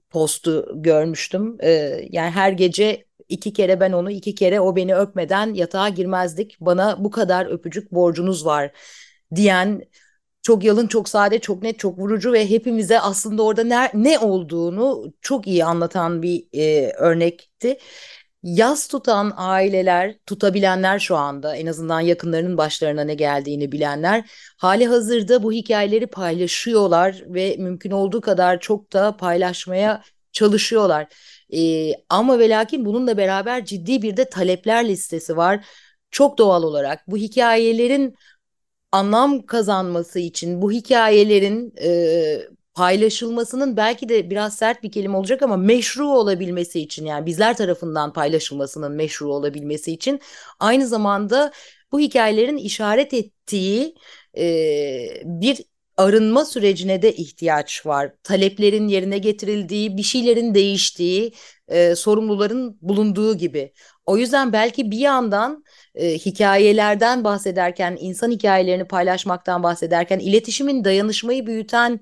postu 0.10 0.72
görmüştüm. 0.76 1.58
E, 1.60 1.70
yani 2.10 2.32
her 2.32 2.52
gece 2.52 3.06
iki 3.30 3.54
kere 3.54 3.80
ben 3.80 3.92
onu, 3.92 4.12
iki 4.12 4.36
kere 4.36 4.60
o 4.60 4.76
beni 4.76 4.96
öpmeden 4.96 5.54
yatağa 5.54 5.90
girmezdik. 5.90 6.58
Bana 6.60 7.04
bu 7.04 7.12
kadar 7.12 7.46
öpücük 7.46 7.92
borcunuz 7.92 8.46
var 8.46 8.72
diyen 9.36 9.82
çok 10.42 10.64
yalın, 10.64 10.88
çok 10.88 11.10
sade, 11.10 11.40
çok 11.40 11.64
net, 11.64 11.80
çok 11.80 12.00
vurucu 12.00 12.34
ve 12.34 12.50
hepimize 12.50 13.00
aslında 13.00 13.44
orada 13.44 13.64
ne, 13.64 13.92
ne 13.94 14.20
olduğunu 14.20 15.14
çok 15.22 15.48
iyi 15.48 15.66
anlatan 15.66 16.22
bir 16.22 16.48
e, 16.54 16.92
örnekti 16.92 17.78
yaz 18.46 18.88
tutan 18.88 19.34
aileler, 19.36 20.16
tutabilenler 20.26 21.00
şu 21.00 21.16
anda 21.16 21.56
en 21.56 21.66
azından 21.68 22.00
yakınlarının 22.00 22.58
başlarına 22.58 23.04
ne 23.04 23.16
geldiğini 23.16 23.72
bilenler 23.72 24.30
hali 24.58 24.88
hazırda 24.88 25.44
bu 25.44 25.52
hikayeleri 25.52 26.08
paylaşıyorlar 26.08 27.24
ve 27.28 27.56
mümkün 27.60 27.92
olduğu 27.92 28.22
kadar 28.22 28.60
çok 28.60 28.94
da 28.94 29.18
paylaşmaya 29.18 30.04
çalışıyorlar. 30.32 31.08
Ee, 31.56 31.94
ama 32.10 32.40
ve 32.40 32.50
lakin 32.50 32.86
bununla 32.86 33.18
beraber 33.18 33.66
ciddi 33.66 34.02
bir 34.02 34.18
de 34.18 34.30
talepler 34.30 34.88
listesi 34.88 35.38
var. 35.38 35.66
Çok 36.12 36.38
doğal 36.38 36.64
olarak 36.64 37.08
bu 37.08 37.18
hikayelerin 37.18 38.16
anlam 38.92 39.46
kazanması 39.46 40.20
için 40.20 40.62
bu 40.62 40.72
hikayelerin 40.72 41.74
e, 41.82 42.40
paylaşılmasının 42.74 43.78
belki 43.78 44.10
de 44.10 44.30
biraz 44.30 44.56
sert 44.56 44.84
bir 44.84 44.92
kelime 44.92 45.18
olacak 45.18 45.42
ama 45.42 45.58
meşru 45.58 46.08
olabilmesi 46.10 46.82
için 46.82 47.06
yani 47.06 47.26
bizler 47.26 47.58
tarafından 47.58 48.14
paylaşılmasının 48.14 48.92
meşru 48.92 49.34
olabilmesi 49.34 49.92
için 49.92 50.20
aynı 50.60 50.88
zamanda 50.88 51.52
bu 51.92 52.00
hikayelerin 52.00 52.58
işaret 52.58 53.14
ettiği 53.14 53.96
e, 54.38 54.44
bir 55.26 55.66
arınma 55.98 56.46
sürecine 56.46 57.02
de 57.02 57.16
ihtiyaç 57.16 57.86
var. 57.86 58.14
Taleplerin 58.24 58.88
yerine 58.88 59.18
getirildiği, 59.18 59.98
bir 59.98 60.04
şeylerin 60.04 60.56
değiştiği, 60.56 61.34
e, 61.68 61.96
sorumluların 61.96 62.78
bulunduğu 62.82 63.38
gibi. 63.38 63.74
O 64.06 64.18
yüzden 64.18 64.54
belki 64.54 64.92
bir 64.92 64.98
yandan 64.98 65.64
e, 65.96 66.14
hikayelerden 66.14 67.24
bahsederken, 67.24 67.98
insan 68.00 68.32
hikayelerini 68.32 68.88
paylaşmaktan 68.88 69.64
bahsederken, 69.64 70.20
iletişimin 70.20 70.84
dayanışmayı 70.84 71.48
büyüten 71.48 72.00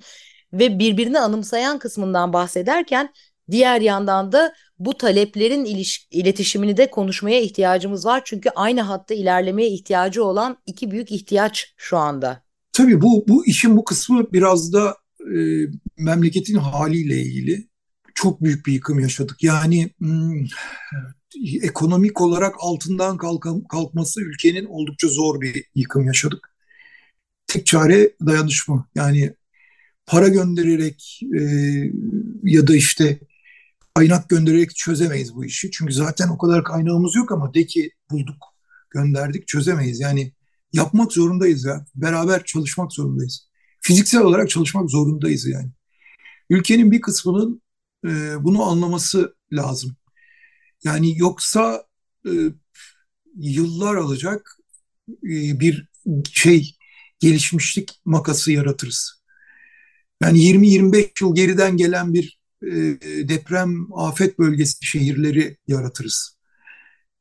ve 0.54 0.80
birbirini 0.80 1.20
anımsayan 1.20 1.80
kısmından 1.80 2.34
bahsederken 2.34 3.14
diğer 3.52 3.82
yandan 3.82 4.32
da 4.32 4.54
bu 4.80 4.98
taleplerin 4.98 5.66
iliş- 5.66 6.08
iletişimini 6.12 6.78
de 6.78 6.90
konuşmaya 6.92 7.42
ihtiyacımız 7.42 8.06
var. 8.06 8.22
Çünkü 8.26 8.50
aynı 8.56 8.82
hatta 8.82 9.14
ilerlemeye 9.14 9.70
ihtiyacı 9.70 10.26
olan 10.26 10.58
iki 10.66 10.92
büyük 10.92 11.12
ihtiyaç 11.12 11.74
şu 11.78 11.98
anda. 11.98 12.43
Tabii 12.74 13.02
bu, 13.02 13.26
bu 13.28 13.46
işin 13.46 13.78
bu 13.78 13.84
kısmı 13.84 14.34
biraz 14.34 14.74
da 14.74 14.98
e, 15.20 15.38
memleketin 15.98 16.56
haliyle 16.56 17.22
ilgili. 17.22 17.68
Çok 18.16 18.44
büyük 18.44 18.66
bir 18.66 18.74
yıkım 18.74 19.00
yaşadık. 19.00 19.44
Yani 19.44 19.90
hmm, 20.00 20.46
ekonomik 21.62 22.22
olarak 22.22 22.56
altından 22.60 23.18
kalk- 23.18 23.70
kalkması 23.70 24.22
ülkenin 24.22 24.66
oldukça 24.66 25.08
zor 25.08 25.42
bir 25.42 25.66
yıkım 25.76 26.08
yaşadık. 26.08 26.50
Tek 27.48 27.66
çare 27.66 28.14
dayanışma. 28.26 28.90
Yani 28.96 29.34
para 30.06 30.28
göndererek 30.28 31.22
e, 31.40 31.42
ya 32.44 32.68
da 32.68 32.76
işte 32.76 33.20
kaynak 33.96 34.30
göndererek 34.30 34.76
çözemeyiz 34.76 35.36
bu 35.36 35.46
işi. 35.46 35.72
Çünkü 35.72 35.94
zaten 35.94 36.30
o 36.30 36.38
kadar 36.38 36.64
kaynağımız 36.64 37.16
yok 37.16 37.32
ama 37.32 37.54
de 37.54 37.66
ki 37.66 37.92
bulduk, 38.12 38.44
gönderdik 38.90 39.48
çözemeyiz. 39.48 40.00
Yani 40.00 40.34
yapmak 40.74 41.14
zorundayız 41.14 41.66
ya. 41.66 41.86
Beraber 41.96 42.44
çalışmak 42.46 42.94
zorundayız. 42.94 43.50
Fiziksel 43.82 44.22
olarak 44.22 44.50
çalışmak 44.50 44.90
zorundayız 44.90 45.46
yani. 45.46 45.70
Ülkenin 46.50 46.92
bir 46.92 47.02
kısmının 47.02 47.62
e, 48.06 48.44
bunu 48.44 48.64
anlaması 48.64 49.36
lazım. 49.52 49.96
Yani 50.84 51.18
yoksa 51.18 51.86
e, 52.26 52.32
yıllar 53.38 53.96
alacak 53.96 54.58
e, 55.10 55.60
bir 55.60 55.88
şey 56.34 56.76
gelişmişlik 57.20 58.02
makası 58.06 58.52
yaratırız. 58.52 59.24
Yani 60.22 60.40
20-25 60.40 61.24
yıl 61.24 61.36
geriden 61.36 61.78
gelen 61.78 62.14
bir 62.14 62.40
e, 62.64 62.72
deprem 63.30 63.94
afet 63.94 64.40
bölgesi 64.40 64.86
şehirleri 64.86 65.58
yaratırız. 65.68 66.38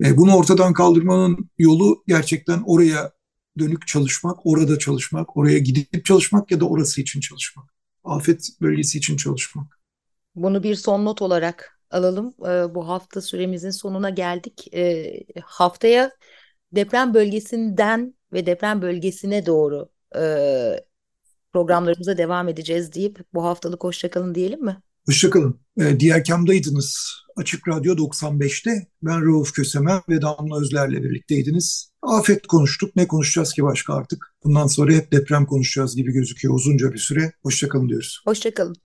E, 0.04 0.16
bunu 0.16 0.36
ortadan 0.36 0.72
kaldırmanın 0.72 1.50
yolu 1.58 2.04
gerçekten 2.06 2.62
oraya 2.66 3.12
dönük 3.58 3.86
çalışmak, 3.86 4.46
orada 4.46 4.78
çalışmak, 4.78 5.36
oraya 5.36 5.58
gidip 5.58 6.04
çalışmak 6.04 6.50
ya 6.50 6.60
da 6.60 6.68
orası 6.68 7.00
için 7.00 7.20
çalışmak. 7.20 7.74
Afet 8.04 8.48
bölgesi 8.60 8.98
için 8.98 9.16
çalışmak. 9.16 9.80
Bunu 10.34 10.62
bir 10.62 10.74
son 10.74 11.04
not 11.04 11.22
olarak 11.22 11.80
alalım. 11.90 12.34
E, 12.40 12.74
bu 12.74 12.88
hafta 12.88 13.20
süremizin 13.20 13.70
sonuna 13.70 14.10
geldik. 14.10 14.74
E, 14.74 15.24
haftaya 15.44 16.10
deprem 16.72 17.14
bölgesinden 17.14 18.14
ve 18.32 18.46
deprem 18.46 18.82
bölgesine 18.82 19.46
doğru 19.46 19.88
e, 20.16 20.20
programlarımıza 21.52 22.18
devam 22.18 22.48
edeceğiz 22.48 22.92
deyip 22.92 23.20
bu 23.34 23.44
haftalık 23.44 23.84
hoşçakalın 23.84 24.34
diyelim 24.34 24.64
mi? 24.64 24.82
Hoşçakalın. 25.06 25.60
E, 25.80 26.00
diğer 26.00 26.24
kamdaydınız. 26.24 27.22
Açık 27.36 27.68
Radyo 27.68 27.94
95'te 27.94 28.86
ben 29.02 29.26
Rauf 29.26 29.52
Kösemen 29.52 30.00
ve 30.08 30.22
Damla 30.22 30.60
Özler'le 30.60 31.02
birlikteydiniz. 31.02 31.92
Afet 32.02 32.46
konuştuk. 32.46 32.96
Ne 32.96 33.08
konuşacağız 33.08 33.52
ki 33.52 33.62
başka 33.62 33.94
artık? 33.94 34.34
Bundan 34.44 34.66
sonra 34.66 34.92
hep 34.92 35.12
deprem 35.12 35.46
konuşacağız 35.46 35.96
gibi 35.96 36.12
gözüküyor 36.12 36.54
uzunca 36.54 36.92
bir 36.92 36.98
süre. 36.98 37.32
Hoşçakalın 37.42 37.88
diyoruz. 37.88 38.22
Hoşçakalın. 38.24 38.76